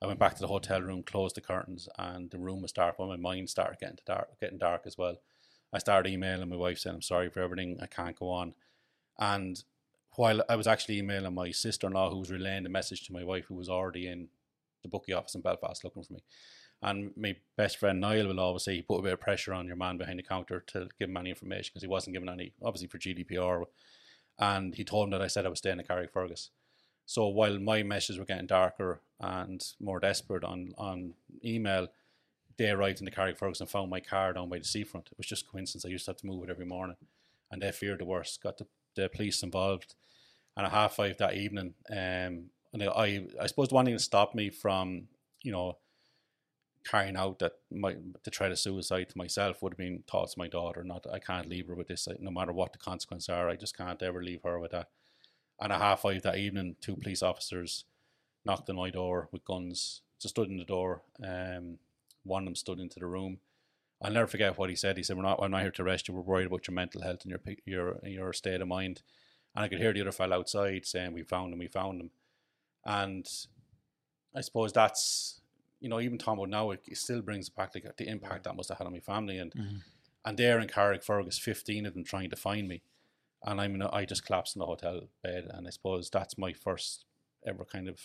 [0.00, 2.98] I went back to the hotel room, closed the curtains, and the room was dark.
[2.98, 5.18] Well, my mind started getting dark, getting dark as well.
[5.72, 8.54] I started emailing my wife saying, I'm sorry for everything, I can't go on.
[9.18, 9.62] And
[10.16, 13.12] while I was actually emailing my sister in law, who was relaying the message to
[13.12, 14.28] my wife, who was already in
[14.82, 16.24] the bookie office in Belfast looking for me,
[16.82, 19.68] and my best friend Niall will always say he put a bit of pressure on
[19.68, 22.52] your man behind the counter to give him any information because he wasn't given any,
[22.60, 23.64] obviously for GDPR.
[24.38, 26.50] And he told him that I said I was staying at Carrickfergus.
[27.06, 31.14] So while my messages were getting darker and more desperate on, on
[31.44, 31.88] email,
[32.56, 35.08] they arrived in the Carrickfergus and found my car down by the seafront.
[35.10, 35.84] It was just coincidence.
[35.84, 36.96] I used to have to move it every morning.
[37.50, 39.94] And they feared the worst, got the, the police involved.
[40.56, 44.34] And at half five that evening, um, and I, I suppose the one thing stopped
[44.34, 45.08] me from,
[45.42, 45.78] you know,
[46.84, 50.48] carrying out that my the threat of suicide to myself would have been thoughts my
[50.48, 50.82] daughter.
[50.84, 53.48] Not I can't leave her with this, no matter what the consequences are.
[53.48, 54.88] I just can't ever leave her with that.
[55.60, 57.84] And at half five that evening, two police officers
[58.44, 60.02] knocked on my door with guns.
[60.20, 61.02] Just stood in the door.
[61.22, 61.78] Um,
[62.24, 63.38] one of them stood into the room.
[64.00, 64.96] I'll never forget what he said.
[64.96, 65.40] He said, "We're not.
[65.40, 66.14] We're not here to arrest you.
[66.14, 69.02] We're worried about your mental health and your your your state of mind."
[69.54, 71.58] And I could hear the other fellow outside saying, "We found him.
[71.58, 72.10] We found him."
[72.84, 73.28] And
[74.34, 75.41] I suppose that's
[75.82, 78.68] you know, even Tom now, it, it still brings back like the impact that must
[78.70, 79.38] have had on my family.
[79.38, 79.76] And Mm-hmm.
[80.24, 82.82] and there in Carrickfergus, fifteen of them trying to find me,
[83.42, 85.48] and I'm in a, I just collapsed in the hotel bed.
[85.50, 87.04] And I suppose that's my first
[87.44, 87.98] ever kind of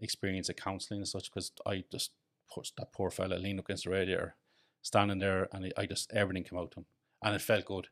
[0.00, 2.12] experience of counselling and such because I just
[2.54, 4.36] pushed that poor fella leaned up against the radiator,
[4.82, 6.86] standing there, and I just everything came out to him,
[7.22, 7.88] and it felt good.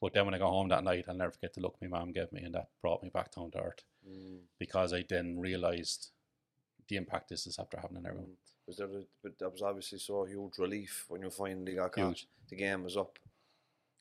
[0.00, 2.12] But then when I got home that night, I'll never forget the look my mum
[2.12, 3.84] gave me, and that brought me back down to earth
[4.58, 6.12] because I then realised
[6.90, 8.28] the impact this is after having on everyone.
[8.28, 8.66] Mm.
[8.66, 8.86] Was there?
[8.86, 12.06] A, but that was obviously so huge relief when you finally got caught.
[12.08, 12.28] Huge.
[12.50, 13.18] The game was up.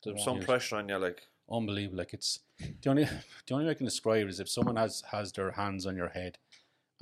[0.04, 0.46] There's oh, some Years.
[0.46, 1.98] pressure on you, like unbelievable.
[1.98, 2.40] Like it's
[2.82, 3.04] the only
[3.48, 5.96] the only way I can describe it is if someone has has their hands on
[5.96, 6.38] your head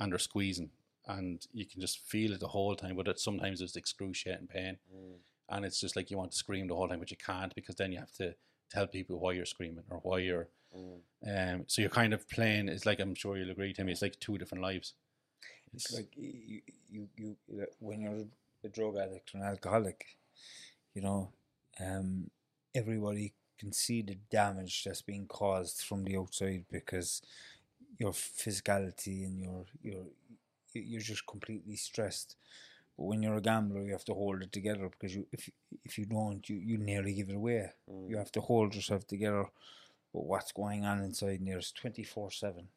[0.00, 0.70] and they're squeezing,
[1.06, 2.96] and you can just feel it the whole time.
[2.96, 5.16] But it, sometimes it's excruciating pain, mm.
[5.50, 7.76] and it's just like you want to scream the whole time, but you can't because
[7.76, 8.34] then you have to
[8.70, 10.48] tell people why you're screaming or why you're.
[10.76, 11.54] Mm.
[11.54, 12.68] Um, so you're kind of playing.
[12.68, 13.92] It's like I'm sure you'll agree, Timmy.
[13.92, 14.94] It's like two different lives.
[15.74, 16.60] It's like you,
[16.90, 17.36] you, you,
[17.80, 18.24] when you're
[18.64, 20.04] a drug addict or an alcoholic,
[20.94, 21.30] you know,
[21.80, 22.30] um,
[22.74, 27.22] everybody can see the damage that's being caused from the outside because
[27.98, 30.04] your physicality and your your
[30.74, 32.36] you- you're just completely stressed.
[32.96, 35.50] But when you're a gambler, you have to hold it together because you if
[35.84, 37.72] if you don't, you you nearly give it away.
[38.08, 39.46] You have to hold yourself together.
[40.14, 42.68] But what's going on inside there is twenty four seven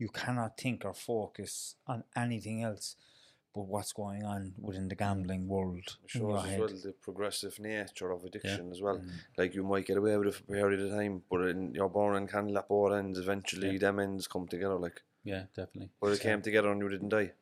[0.00, 2.96] you cannot think or focus on anything else
[3.54, 5.78] but what's going on within the gambling world.
[5.78, 8.98] it in your shows as well the progressive nature of addiction as well.
[8.98, 9.10] Mm.
[9.36, 11.88] Like you might get away with it for a period of time, but in, you're
[11.88, 13.18] born and candle at both ends.
[13.18, 13.78] Eventually, Yeah.
[13.78, 14.76] them ends come together.
[14.76, 15.90] Like, Yeah, definitely.
[16.00, 17.32] but it came together and you didn't die.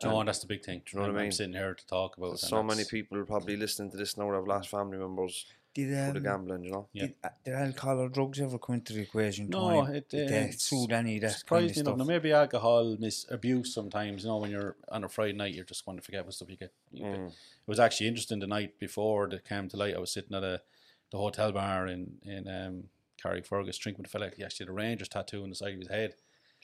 [0.00, 0.82] John, that's the big thing.
[0.86, 1.24] Do you know what I mean?
[1.26, 2.38] I'm sitting here to talk about.
[2.38, 5.44] So many people probably listening to this now have lost family members
[5.86, 6.64] Did, for um, the gambling.
[6.64, 7.02] You know, Yeah.
[7.06, 9.48] did, uh, did alcohol or drugs ever come into the equation?
[9.48, 9.98] No, Tony?
[9.98, 11.86] it, Did uh, they it's suit any of that kind of surprisingly stuff?
[11.94, 11.98] enough.
[11.98, 14.22] Now maybe alcohol mis abuse sometimes.
[14.24, 16.50] You know, when you're on a Friday night, you're just want to forget what stuff
[16.50, 16.72] you get.
[16.92, 17.12] You Mm.
[17.12, 19.94] get- It was actually interesting the night before that came to light.
[19.94, 20.62] I was sitting at a
[21.10, 22.84] the hotel bar in in um,
[23.22, 24.30] Carrickfergus drinking with a fella.
[24.36, 26.14] He actually had a Rangers tattoo on the side of his head.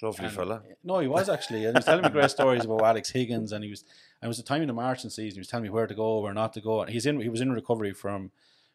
[0.02, 0.62] lovely And- fella.
[0.82, 1.64] No, he was actually.
[1.64, 3.82] And he was telling me great stories about Alex Higgins, and he was.
[4.20, 5.36] And it was the time in the marching season.
[5.36, 6.82] He was telling me where to go, where not to go.
[6.82, 7.20] And he's in.
[7.20, 8.30] He was in recovery from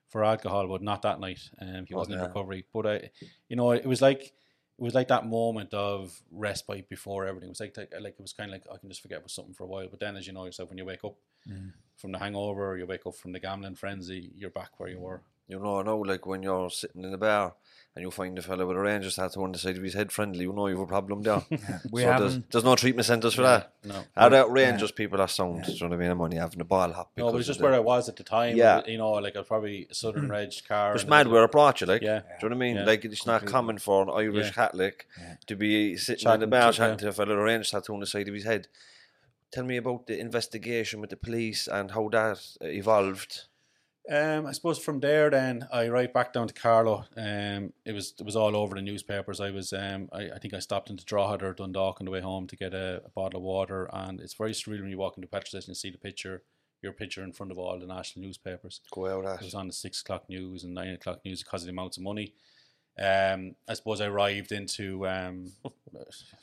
[0.09, 1.39] for alcohol, but not that night.
[1.61, 2.65] Um, he wasn't in recovery.
[2.73, 3.11] But I,
[3.47, 7.49] you know, it was like it was like that moment of respite before everything.
[7.49, 9.31] It was like like, like it was kind of like I can just forget about
[9.31, 9.87] something for a while.
[9.89, 11.15] But then, as you know yourself, when you wake up
[11.95, 14.99] from the hangover, or you wake up from the gambling frenzy, you're back where you
[14.99, 15.21] were.
[15.47, 17.55] You know, I know, like when you're sitting in the bar
[17.99, 20.09] and you find a fella with a Rangers tattoo on the side of his head
[20.09, 21.41] friendly, you know you have a problem there.
[21.49, 23.73] We so there's, haven't- there's no treatment centres for that.
[23.83, 24.03] No.
[24.15, 26.11] How that Rangers people are sound, do you know what I mean?
[26.11, 27.11] I'm only having a ball hop.
[27.17, 28.55] No, but it's just where the- I was at the time.
[28.55, 28.81] Yeah.
[28.87, 30.95] You know, like I was probably a Southern Reg car.
[30.95, 32.01] It's mad where a- it brought you, like.
[32.01, 32.19] Yeah.
[32.19, 32.75] Do you know what I mean?
[32.77, 32.85] Yeah.
[32.85, 34.51] Like, it's not common for an Irish Yeah.
[34.53, 35.05] Catholic
[35.47, 37.03] to be sitting in the bar to- chatting yeah.
[37.03, 38.67] to a fella with a Rangers tattoo on the side of his head.
[39.51, 43.45] Tell me about the investigation with the police and how that uh, evolved.
[44.09, 47.05] Um, I suppose from there, then I right back down to Carlow.
[47.15, 49.39] Um, it was it was all over the newspapers.
[49.39, 52.21] I was um, I, I think I stopped into Drogheda or Dundalk on the way
[52.21, 55.17] home to get a, a bottle of water, and it's very surreal when you walk
[55.17, 56.41] into a petrol station and see the picture,
[56.81, 58.81] your picture in front of all the national newspapers.
[58.91, 61.67] Go out It was on the six o'clock news and nine o'clock news because of
[61.67, 62.33] the amounts of money.
[62.97, 65.51] Um, I suppose I arrived into um,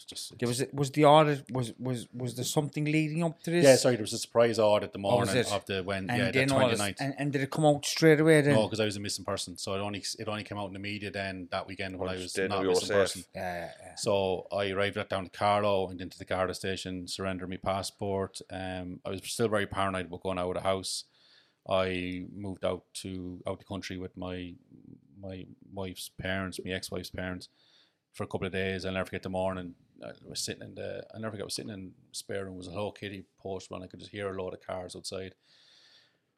[0.06, 3.64] just There was was the audit was was was there something leading up to this?
[3.64, 3.76] yeah.
[3.76, 5.52] Sorry, there was a surprise audit the Oh, morning it?
[5.52, 6.96] of the when and yeah the then all 29th.
[7.00, 8.54] and, and did it come out straight away then?
[8.54, 10.72] No, because I was a missing person, so it only it only came out in
[10.72, 12.96] the media then that weekend when I was not a knew you were missing safe.
[12.96, 13.24] person.
[13.34, 13.94] yeah, yeah, yeah.
[13.96, 18.40] So I arrived at down to Carlow, went into the Garda station, surrendered my passport.
[18.50, 21.04] Um, I was still very paranoid about going out of the house.
[21.68, 24.54] I moved out to out the country with my
[25.26, 27.48] my wife's parents, my ex wife's parents,
[28.12, 28.84] for a couple of days.
[28.84, 29.74] I'll never forget the morning.
[30.04, 31.04] I was sitting in the.
[31.14, 31.44] I never forget.
[31.44, 32.54] I was sitting in spare room.
[32.54, 34.94] It was a Hello Kitty poster, and I could just hear a load of cars
[34.96, 35.34] outside.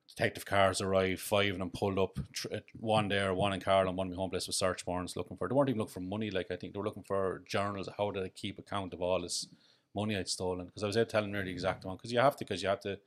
[0.09, 1.20] Detective cars arrived.
[1.20, 2.18] Five of them pulled up.
[2.53, 5.16] Uh, one there, one in Carlow, and one in my home place with search warrants
[5.16, 5.49] looking for.
[5.49, 6.30] They weren't even looking for money.
[6.30, 7.89] Like I think they were looking for journals.
[7.99, 9.49] How did I keep account of all this
[9.95, 10.66] money I'd stolen?
[10.66, 11.99] Because I was out telling her the exact amount.
[12.01, 12.45] Because you have to.
[12.45, 12.99] Because you have to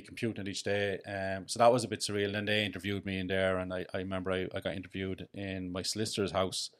[0.00, 0.98] be computing it each day.
[1.06, 2.32] Um, so that was a bit surreal.
[2.32, 5.72] Then they interviewed me in there, and I, I remember I, I got interviewed in
[5.72, 6.70] my solicitor's house,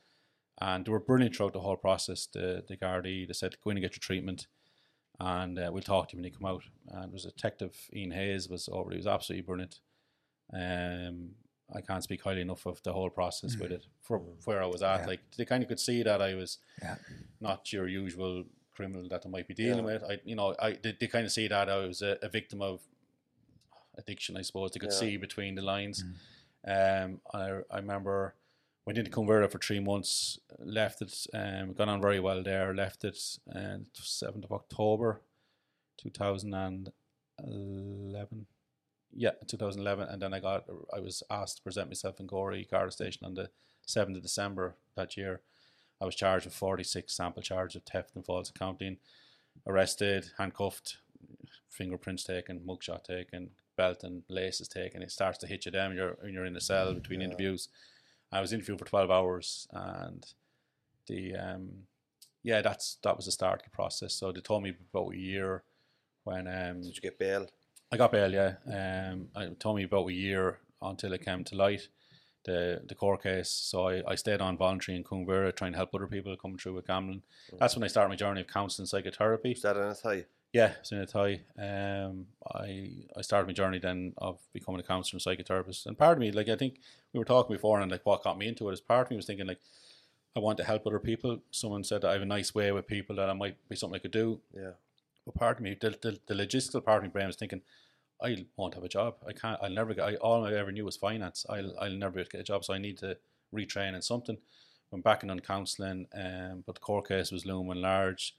[0.60, 2.26] and they were brilliant throughout the whole process.
[2.32, 4.46] The the Gardaí they said go in and get your treatment,
[5.18, 6.64] and uh, we'll talk to you when you come out.
[6.88, 8.90] And there was a detective Ian Hayes was over.
[8.90, 9.80] He was absolutely brilliant.
[10.52, 11.30] Um,
[11.74, 14.82] I can't speak highly enough of the whole process with it for where I was
[14.82, 15.00] at.
[15.00, 15.06] Yeah.
[15.06, 16.96] Like they kind of could see that I was Yeah.
[17.40, 18.44] not your usual
[18.76, 20.02] criminal that they might be dealing with.
[20.04, 22.62] I, you know, I they, they kind of see that I was a, a victim
[22.62, 22.82] of
[23.98, 24.36] addiction.
[24.36, 24.98] I suppose they could Yeah.
[24.98, 26.04] see between the lines.
[26.66, 28.34] Um, I I remember
[28.84, 32.74] went into Cuan Mhuire for three months, left it, um, gone on very well there.
[32.74, 33.18] Left it,
[33.54, 35.20] uh, seventh of October,
[35.96, 36.92] two thousand and
[37.42, 38.46] eleven.
[39.18, 42.90] Yeah, 2011, and then I got I was asked to present myself in Gorey Garda
[42.92, 43.50] Station on the
[43.86, 45.40] 7th of December that year.
[46.00, 48.98] I was charged with 46 sample charges of theft and false accounting,
[49.66, 50.98] arrested, handcuffed,
[51.70, 55.02] fingerprints taken, mugshot taken, belt and laces taken.
[55.02, 57.68] It starts to hit you when you're, when you're in a cell between interviews.
[58.32, 60.26] I was interviewed for 12 hours and
[61.06, 61.68] the um
[62.42, 64.14] yeah that's that was the start of the process.
[64.14, 65.62] So they told me about a year
[66.24, 67.46] when um Did you get bail?
[67.92, 68.54] I got bail, yeah.
[68.66, 71.88] Um, I told me about a year until it came to light.
[72.46, 73.50] The the court case.
[73.50, 76.58] So I, I stayed on voluntary in Cuan Mhuire trying to help other people coming
[76.58, 77.22] through with gambling.
[77.58, 79.52] That's when I started my journey of counselling psychotherapy.
[79.52, 80.24] Is that in Athy?
[80.52, 81.40] Yeah, it's in Athy.
[81.58, 82.68] Um, I
[83.18, 85.86] I started my journey then of becoming a counsellor and psychotherapist.
[85.86, 86.80] And part of me, like I think
[87.12, 89.16] we were talking before, and like what got me into it is part of me
[89.16, 89.60] was thinking like
[90.36, 91.40] I want to help other people.
[91.50, 93.96] Someone said that I have a nice way with people that I might be something
[93.96, 94.40] I could do.
[94.54, 94.72] Yeah.
[95.24, 97.62] But part of me, the, the, the logistical part of my brain was thinking,
[98.22, 99.16] I won't have a job.
[99.26, 99.58] I can't.
[99.62, 100.04] I'll never get.
[100.04, 101.44] I, all I ever knew was finance.
[101.48, 102.64] I'll I'll never get a job.
[102.64, 103.16] So I need to
[103.54, 104.38] retrain in something.
[104.90, 108.36] Went back in on counselling, um, but the court case was looming large.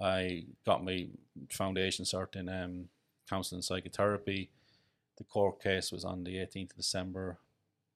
[0.00, 1.08] I got my
[1.50, 2.88] foundation cert in um,
[3.28, 4.50] counselling psychotherapy.
[5.16, 7.38] The court case was on the 18th of December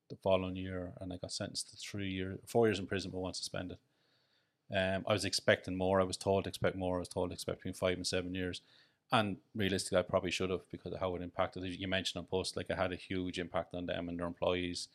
[0.08, 3.18] the following year, and I got sentenced to three years, four years in prison, but
[3.18, 3.78] one suspended.
[4.74, 6.00] Um, I was expecting more.
[6.00, 6.96] I was told to expect more.
[6.96, 8.62] I was told to expect between five and seven years.
[9.12, 11.64] And realistically, I probably should have because of how it impacted.
[11.64, 14.88] You mentioned An Post, like it had a huge impact on them and their employees.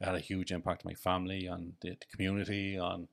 [0.00, 3.08] It had a huge impact on my family, on the, the community, on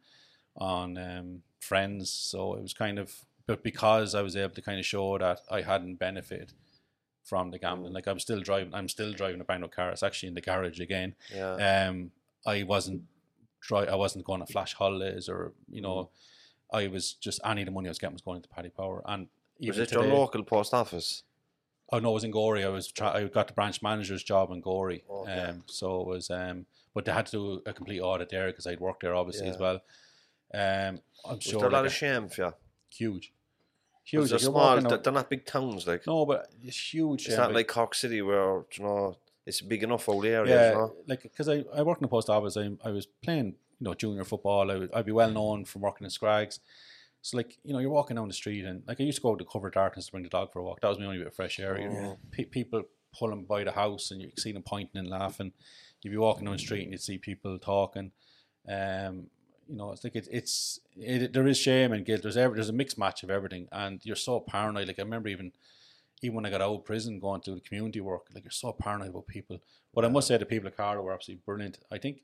[0.55, 2.11] on um, friends.
[2.11, 3.13] So it was kind of,
[3.45, 6.53] but because I was able to kind of show that I hadn't benefited
[7.23, 9.91] from the gambling, like I'm still driving, I'm still driving a brand new car.
[9.91, 11.15] It's actually in the garage again.
[11.33, 11.87] Yeah.
[11.89, 12.11] Um,
[12.45, 13.03] I wasn't
[13.61, 16.09] try, I wasn't going to flash holidays or you know,
[16.71, 19.03] I was just any of the money I was getting was going into Paddy Power.
[19.05, 19.27] And
[19.59, 21.23] Was it your local post office?
[21.91, 22.63] Oh no, it was in Gorey.
[22.63, 25.03] I was try- I got the branch manager's job in Gorey.
[25.09, 25.39] Okay.
[25.39, 28.67] Um, so it was um, but they had to do a complete audit there because
[28.67, 29.81] I'd worked there obviously as well.
[30.53, 32.53] Um, I'm Was sure there a lot like of shame for you?
[32.89, 33.33] huge,
[34.03, 34.29] Huge.
[34.29, 34.79] They're small.
[34.79, 35.85] They're, they're not big towns.
[35.85, 37.25] Like no, but it's huge.
[37.25, 40.45] it's yeah, not like Cork City where you know it's big enough out there.
[40.47, 40.95] yeah, You know?
[41.07, 42.57] like because I, I worked in the post office.
[42.57, 44.71] I, I was playing you know junior football.
[44.71, 46.59] I would, I'd be well known from working in Scrags.
[47.21, 49.35] So like you know you're walking down the street and like I used to go
[49.35, 50.81] to cover darkness to bring the dog for a walk.
[50.81, 51.79] That was my only bit of fresh air.
[51.79, 52.83] You know, Pe- people
[53.17, 55.51] pulling by the house and you see them pointing and laughing.
[56.01, 58.11] You'd be walking down the street and you'd see people talking.
[58.69, 59.27] Um,
[59.67, 62.21] you know, it's like it, it's it, there is shame and guilt.
[62.21, 64.87] There's every, there's a mixed match of everything, and you're so paranoid.
[64.87, 65.51] Like I remember even
[66.21, 68.71] even when I got out of prison, going to the community work, like you're so
[68.71, 69.59] paranoid about people.
[69.93, 71.79] But I must say the people at Carter were absolutely brilliant.
[71.91, 72.21] I think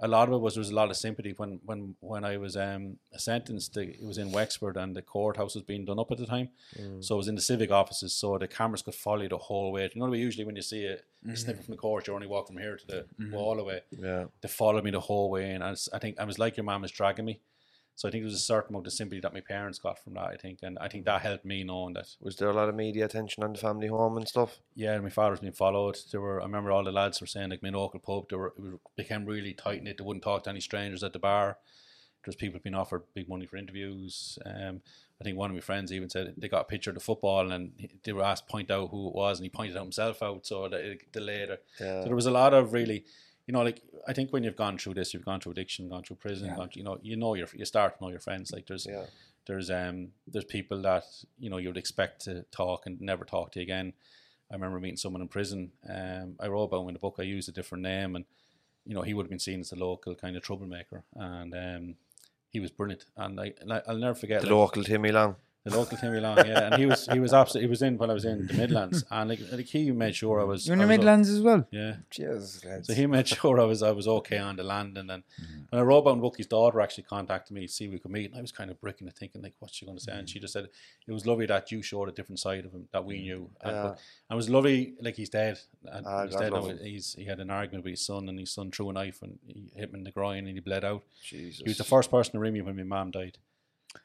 [0.00, 2.36] a lot of it was there was a lot of sympathy when when when I
[2.36, 3.74] was um sentenced.
[3.74, 6.50] The, it was in Wexford and the courthouse was being done up at the time,
[6.78, 7.02] mm.
[7.02, 9.72] so it was in the civic offices, so the cameras could follow you the whole
[9.72, 9.90] way.
[9.94, 10.98] You know, the way usually when you see a,
[11.30, 13.32] a snippet from the court, you only walk from here to the mm-hmm.
[13.34, 13.80] wall away.
[13.90, 14.26] Yeah.
[14.40, 16.64] They followed me the whole way, and I, was, I think I was like your
[16.64, 17.40] mum was dragging me.
[17.96, 20.14] So I think there was a certain amount of sympathy that my parents got from
[20.14, 20.26] that.
[20.26, 22.74] I think, and I think that helped me knowing that Was there a lot of
[22.74, 24.60] media attention on the family home and stuff?
[24.74, 25.96] yeah, my father's been followed.
[26.12, 28.52] There were, I remember all the lads were saying like my local pub, they were
[28.58, 29.96] it became really tight knit.
[29.98, 31.56] They wouldn't talk to any strangers at the bar.
[32.22, 34.38] There was people being offered big money for interviews.
[34.44, 34.82] Um,
[35.18, 37.50] I think one of my friends even said they got a picture of the football
[37.50, 37.72] and
[38.04, 40.44] they were asked to point out who it was, and he pointed out himself out,
[40.44, 41.64] so that it delayed it.
[41.80, 42.02] Yeah.
[42.02, 43.06] So there was a lot of really,
[43.46, 46.02] you know, like I think when you've gone through this, you've gone through addiction, gone
[46.02, 48.50] through prison, gone through, you know, you know your you start to know your friends.
[48.52, 49.06] Like there's Yeah.
[49.46, 51.04] there's um there's people that
[51.38, 53.92] you know you would expect to talk and never talk to you again.
[54.50, 55.72] I remember meeting someone in prison.
[55.88, 57.16] Um, I wrote about him in the book.
[57.18, 58.24] I used a different name, and
[58.84, 61.94] you know he would have been seen as a local kind of troublemaker, and um,
[62.50, 63.04] he was brilliant.
[63.16, 65.36] And I, and I- I'll never forget The like, local Timmy Long.
[65.66, 66.66] The local Timmy Long, yeah.
[66.66, 69.04] And he was he was absolutely he was in when I was in the Midlands,
[69.10, 70.66] and like, like he made sure I was.
[70.66, 71.66] You're in the Midlands as well.
[71.70, 71.96] yeah.
[72.10, 72.86] Cheers, lads.
[72.86, 75.22] So he made sure I was I was okay on the land, and then
[75.70, 78.30] when I wrote about Wookie's daughter actually contacted me to see if we could meet,
[78.30, 80.12] and I was kind of bricking it, thinking like, what's she going to say?
[80.12, 80.68] And she just said
[81.08, 83.74] it was lovely that you showed a different side of him that we knew, and,
[83.76, 83.82] Yeah.
[83.82, 83.90] but,
[84.28, 86.62] and it was lovely like he's dead, and Ah, he's dead now.
[86.82, 89.38] He's he had an argument with his son, and his son threw a knife and
[89.46, 91.02] he hit him in the groin, and he bled out.
[91.22, 91.58] Jesus.
[91.64, 93.38] He was the first person to ring me when my mum died.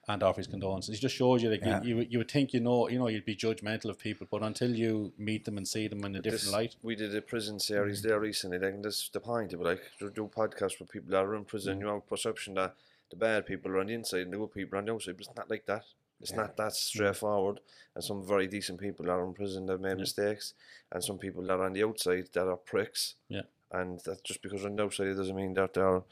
[0.07, 0.95] And offer his condolences.
[0.97, 1.81] It just shows you, like Yeah.
[1.81, 4.27] you, you, would- you would think you know, you know, you'd be judgmental of people,
[4.29, 7.15] but until you meet them and see them in a different This- light, We did
[7.15, 8.07] a prison series mm.
[8.07, 8.59] there recently.
[8.59, 9.61] Like, and this the point of.
[9.61, 11.77] Like, do podcasts with people that are in prison.
[11.77, 11.81] Mm.
[11.81, 12.75] You have a perception that
[13.09, 15.17] the bad people are on the inside and the good people are on the outside.
[15.17, 15.85] But it's not like that.
[16.21, 16.75] It's not that mm.
[16.75, 17.59] straightforward.
[17.95, 20.53] And some very decent people are in prison that have made mistakes,
[20.91, 23.15] and some people that are on the outside that are pricks.
[23.27, 23.41] Yeah.
[23.71, 26.03] And that just because on the outside it doesn't mean that they're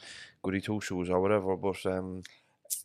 [0.41, 1.55] goody two shoes or whatever.
[1.55, 2.23] But um,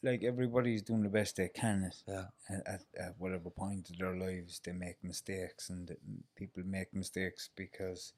[0.02, 2.26] like everybody's doing the best they can at, Yeah.
[2.48, 5.94] at, at, at whatever point of their lives they make mistakes and
[6.36, 8.12] people make mistakes because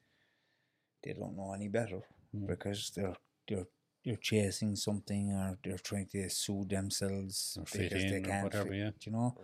[1.03, 2.01] they don't know any better
[2.45, 3.15] because they're
[3.47, 3.67] they're
[4.03, 8.91] they're chasing something or they're trying to soothe themselves because they can't whatever, fit, yeah.
[9.01, 9.35] you know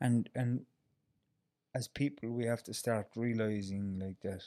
[0.00, 0.64] and and
[1.74, 4.42] as people we have to start realizing like that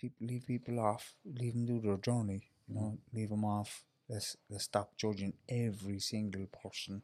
[0.00, 4.36] people leave people off leave them do their journey you know leave them off let's
[4.50, 7.02] let's stop judging every single person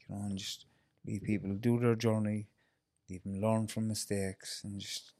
[0.00, 0.66] you know and just
[1.06, 2.46] leave people do their journey
[3.08, 5.12] leave them learn from mistakes and just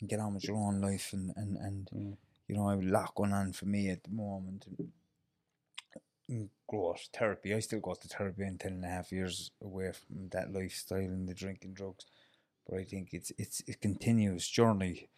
[0.00, 2.16] and get on with your own life and and and mm.
[2.48, 4.66] you know, I have a lot going on for me at the moment.
[4.70, 4.92] Mm, and-
[6.28, 7.52] and Growth therapy.
[7.52, 8.44] I still go to therapy.
[8.44, 12.06] I'm ten and a half years away from that lifestyle and the drinking drugs,
[12.68, 15.08] but I think it's it's a continuous journey.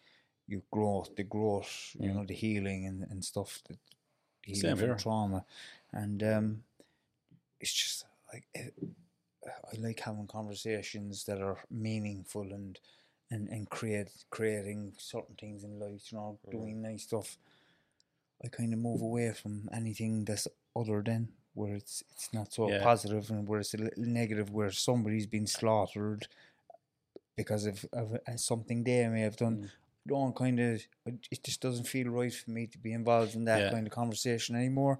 [0.47, 2.15] You growth, the growth, you mm.
[2.15, 3.77] know, the healing and, and stuff that
[4.45, 4.95] healing Same from here.
[4.95, 5.45] trauma,
[5.91, 6.63] and um,
[7.59, 8.69] it's just like eh,
[9.45, 12.79] I like having conversations that are meaningful and
[13.31, 16.11] and and create creating certain things in life.
[16.11, 17.37] You know, doing nice stuff.
[18.43, 22.69] I kind of move away from anything that's other than where it's it's not so
[22.69, 22.83] Yeah.
[22.83, 26.27] positive and where it's a little negative, where somebody's been slaughtered
[27.35, 29.69] because of, of uh, something they may have Mm.
[30.07, 30.17] Done.
[30.17, 33.61] Don't kind of it just doesn't feel right for me to be involved in that
[33.61, 33.69] Yeah.
[33.71, 34.99] kind of conversation anymore.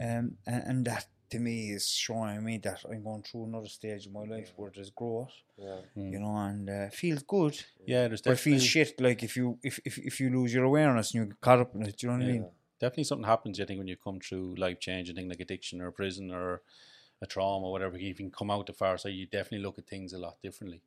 [0.00, 4.06] Um, and, and that to me is showing me that I'm going through another stage
[4.06, 5.32] of my life where there's growth,
[5.96, 7.58] you know, and uh, feels good.
[7.86, 10.64] Yeah, there's But it feels shit like if you if, if if you lose your
[10.64, 11.96] awareness and you get caught up in it.
[11.98, 12.46] Do you know what I mean?
[12.80, 13.60] definitely something happens.
[13.60, 16.62] I think when you come through life changing thing like addiction or prison or
[17.22, 19.14] a trauma, or whatever, you can come out the far side.
[19.14, 20.82] You definitely look at things a lot differently.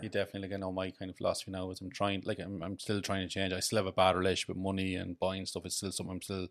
[0.00, 2.78] You definitely I know my kind of philosophy now is I'm trying like I'm I'm
[2.78, 3.52] still trying to change.
[3.52, 5.66] I still have a bad relationship with money and buying stuff.
[5.66, 6.48] It's still something I'm still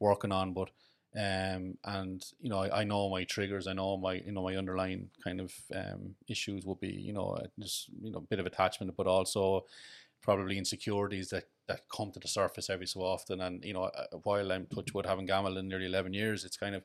[0.00, 0.70] working on, but
[1.16, 3.66] um and you know I, I know my triggers.
[3.66, 7.30] I know my you know my underlying kind of um issues will be you know
[7.30, 9.66] uh, just you know a bit of attachment, but also
[10.22, 13.40] probably insecurities that that come to the surface every so often.
[13.40, 16.56] And you know, uh, while I'm touch wood having gambled in nearly eleven years, it's
[16.56, 16.84] kind of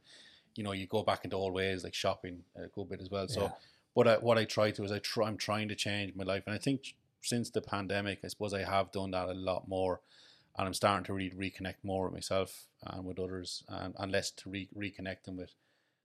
[0.56, 3.28] you know you go back into old ways like shopping a good bit as well.
[3.28, 3.54] So,
[3.96, 6.44] what I what I try to is I try I'm trying to change my life,
[6.46, 10.02] and I think since the pandemic, I suppose I have done that a lot more.
[10.58, 14.32] And I'm starting to really reconnect more with myself and with others, and, and less
[14.32, 15.52] to re- reconnect them with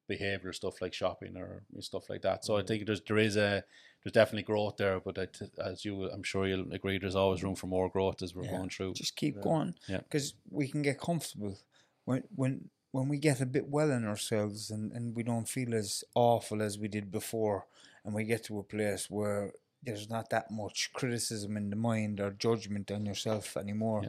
[0.09, 2.45] behavior stuff like shopping or stuff like that.
[2.45, 2.67] So I mm-hmm.
[2.67, 3.63] think there's there is a
[4.03, 7.43] there's definitely growth there, but I t- as you I'm sure you'll agree, there's always
[7.45, 8.57] room for more growth as we're Yeah.
[8.57, 8.95] going through.
[8.95, 9.99] Just keep going, Yeah.
[9.99, 11.59] because we can get comfortable
[12.05, 15.75] when when when we get a bit well in ourselves and, and we don't feel
[15.75, 17.67] as awful as we did before,
[18.05, 22.21] and we get to a place where there's not that much criticism in the mind
[22.21, 24.01] or judgment on yourself anymore.
[24.03, 24.09] Yeah.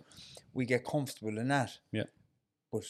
[0.53, 2.03] We get comfortable in that, Yeah,
[2.71, 2.83] but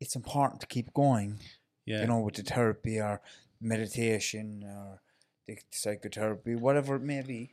[0.00, 1.38] it's important to keep going.
[1.84, 2.00] yeah.
[2.00, 3.20] You know, with the therapy or
[3.60, 5.00] meditation or
[5.46, 7.52] the psychotherapy, whatever it may be.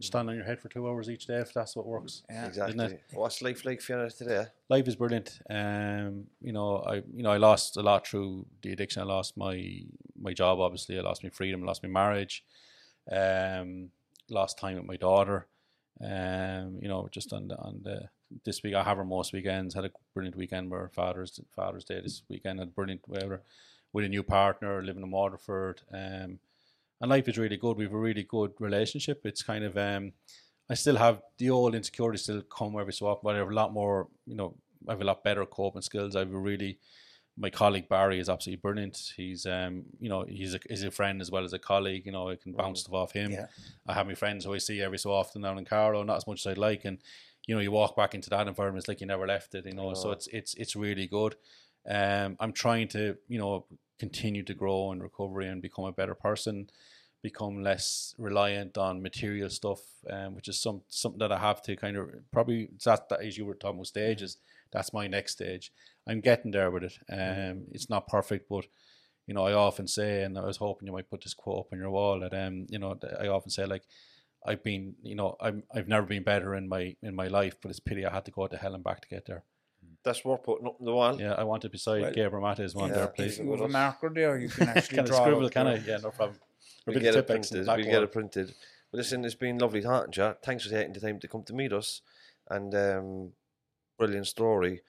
[0.00, 2.22] stand on your head for two hours each day if that's what works.
[2.30, 2.46] Yeah.
[2.46, 2.98] Exactly.
[3.12, 4.46] What's life like for you today?
[4.68, 5.40] Life is brilliant.
[5.50, 9.02] Um, you know, I you know I lost a lot through the addiction.
[9.02, 9.82] I lost my
[10.20, 10.58] my job.
[10.58, 11.62] Obviously, I lost my freedom.
[11.62, 12.44] I lost my marriage.
[13.10, 13.90] Um,
[14.30, 15.46] lost time with my daughter.
[16.00, 18.08] Um, you know, just on the, on the
[18.44, 19.74] this week I have her most weekends.
[19.74, 22.58] Had a brilliant weekend where Father's Father's Day this weekend.
[22.58, 23.42] Had brilliant weather
[23.92, 25.82] with a new partner living in Waterford.
[25.92, 26.38] Um,
[27.00, 27.76] and life is really good.
[27.76, 29.22] We have a really good relationship.
[29.24, 30.12] It's kind of um,
[30.70, 33.54] I still have the old insecurities still come every so often, but I have a
[33.54, 34.08] lot more.
[34.26, 34.54] You know,
[34.88, 36.16] I have a lot better coping skills.
[36.16, 36.78] I have a really
[37.36, 39.12] my colleague Barry is absolutely brilliant.
[39.16, 42.06] He's um, you know, he's a he's a friend as well as a colleague.
[42.06, 43.32] You know, I can bounce stuff off him.
[43.32, 43.46] Yeah.
[43.86, 46.26] I have my friends who I see every so often down in Carlow, not as
[46.26, 46.98] much as I'd like, and
[47.46, 49.66] you know, you walk back into that environment, it's like you never left it.
[49.66, 51.34] You know, so it's it's it's really good.
[51.88, 53.66] Um, I'm trying to you know
[53.98, 56.70] continue to grow and recovery and become a better person,
[57.22, 59.80] become less reliant on material stuff,
[60.10, 63.38] um, which is some something that I have to kind of probably that, that as
[63.38, 64.38] you were talking about stages.
[64.72, 65.70] That's my next stage.
[66.06, 66.98] I'm getting there with it.
[67.08, 68.66] Um, it's not perfect, but
[69.26, 71.72] you know, I often say, and I was hoping you might put this quote up
[71.72, 73.84] on your wall that um, you know, I often say like,
[74.44, 77.70] I've been, you know, I'm I've never been better in my in my life, but
[77.70, 79.44] it's pity I had to go to hell and back to get there.
[80.04, 81.18] That's worth putting up on the wall.
[81.20, 83.38] Yeah, I want it beside Well, Gabor Maté's one yeah, there, if please.
[83.38, 85.20] If you have a marker there, you can actually Can I draw.
[85.22, 85.46] scribble?
[85.46, 85.76] it Can I?
[85.78, 86.38] Yeah, no problem.
[86.86, 87.66] Or a We bit get of it Tipp-Ex printed.
[87.66, 88.54] the We get it printed.
[88.90, 90.34] But listen, it's been lovely talking to you.
[90.42, 92.02] Thanks for taking the time to come to meet us.
[92.50, 93.32] And um,
[93.98, 94.82] brilliant story.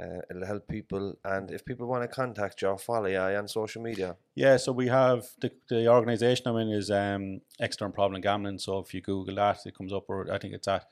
[0.00, 1.18] Uh, it'll help people.
[1.24, 4.70] And if people want to contact you or follow you on social media, Yeah, so
[4.72, 8.58] we have the the organisation I'm in is um, Extern Problem Gambling.
[8.60, 10.86] So if you Google that, it comes up, or I think it's at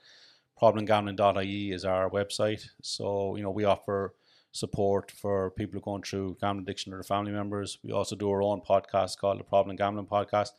[0.60, 2.66] problemgambling.ie is our website.
[2.82, 4.14] So you know we offer
[4.52, 7.78] support for people who are going through gambling addiction or their family members.
[7.84, 10.50] We also do our own podcast called the Problem Gambling Podcast,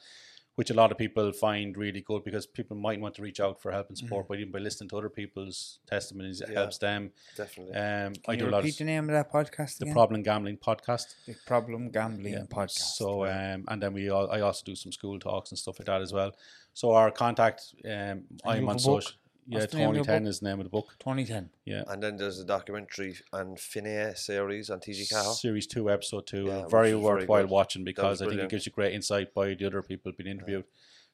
[0.56, 3.60] which a lot of people find really good because people might want to reach out
[3.62, 6.60] for help and support, but even by listening to other people's testimonies, it Yeah.
[6.60, 7.12] helps them.
[7.36, 7.74] definitely.
[7.74, 9.86] Um, I Can do you a lot of repeat the name of that podcast the
[9.86, 9.94] again?
[9.96, 11.16] Problem Gambling Podcast.
[11.26, 12.44] The Problem Gambling Yeah.
[12.50, 12.96] Podcast.
[12.96, 15.88] So um, and then we all, I also do some school talks and stuff like
[15.88, 16.32] that as well.
[16.74, 19.04] So our contact, um, I'm on have a book?
[19.04, 19.14] social.
[19.52, 20.30] Yeah, What's the name of your Ten book?
[20.30, 20.96] is the name of the book.
[21.00, 21.50] 2010.
[21.66, 25.34] Yeah, and then there's a documentary and Finney series on TG Ceathair.
[25.34, 26.46] series two, episode two.
[26.46, 27.50] Yeah, uh, very which is very worthwhile good.
[27.50, 30.30] watching That because I think it gives you great insight by the other people being
[30.30, 30.66] interviewed.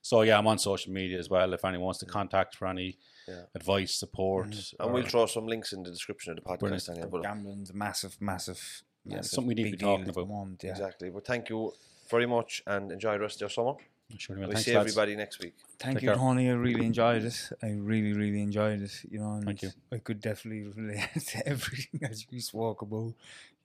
[0.02, 1.54] So yeah, I'm on social media as well.
[1.54, 3.44] If anyone wants to contact for any Yeah.
[3.56, 4.84] advice, support, mm-hmm.
[4.84, 6.60] And we'll or- throw some links in the description of the podcast.
[6.60, 6.90] Brilliant.
[6.90, 10.08] Anyhow, but- Gambling's a massive, massive, Yeah, massive something we need to big be talking
[10.10, 10.28] at the about.
[10.30, 10.72] moment, yeah.
[10.72, 11.10] Exactly.
[11.10, 11.74] But thank you
[12.10, 13.76] very much and enjoy the rest of your summer.
[14.18, 14.48] Sure, man.
[14.48, 14.92] We'll Thanks, see lads.
[14.92, 15.56] everybody next week.
[15.80, 16.18] Thank Take you, care.
[16.18, 16.50] Tony.
[16.50, 17.50] I really enjoyed it.
[17.62, 18.92] I really, really enjoyed it.
[19.10, 19.72] You know, and Thank you.
[19.92, 23.14] I could definitely relate to everything that you spoke about.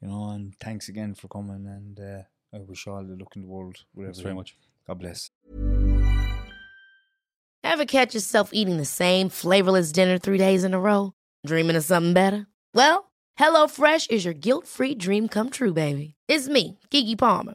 [0.01, 1.67] You know, and thanks again for coming.
[1.67, 2.23] And uh,
[2.57, 3.85] I wish you all the luck in the world.
[3.97, 4.57] Thanks very much.
[4.87, 5.31] God bless.
[7.63, 11.13] Ever catch yourself eating the same flavorless dinner three days in a row?
[11.47, 12.47] Dreaming of something better?
[12.75, 16.15] Well, HelloFresh is your guilt free dream come true, baby.
[16.27, 17.55] It's me, Keke Palmer.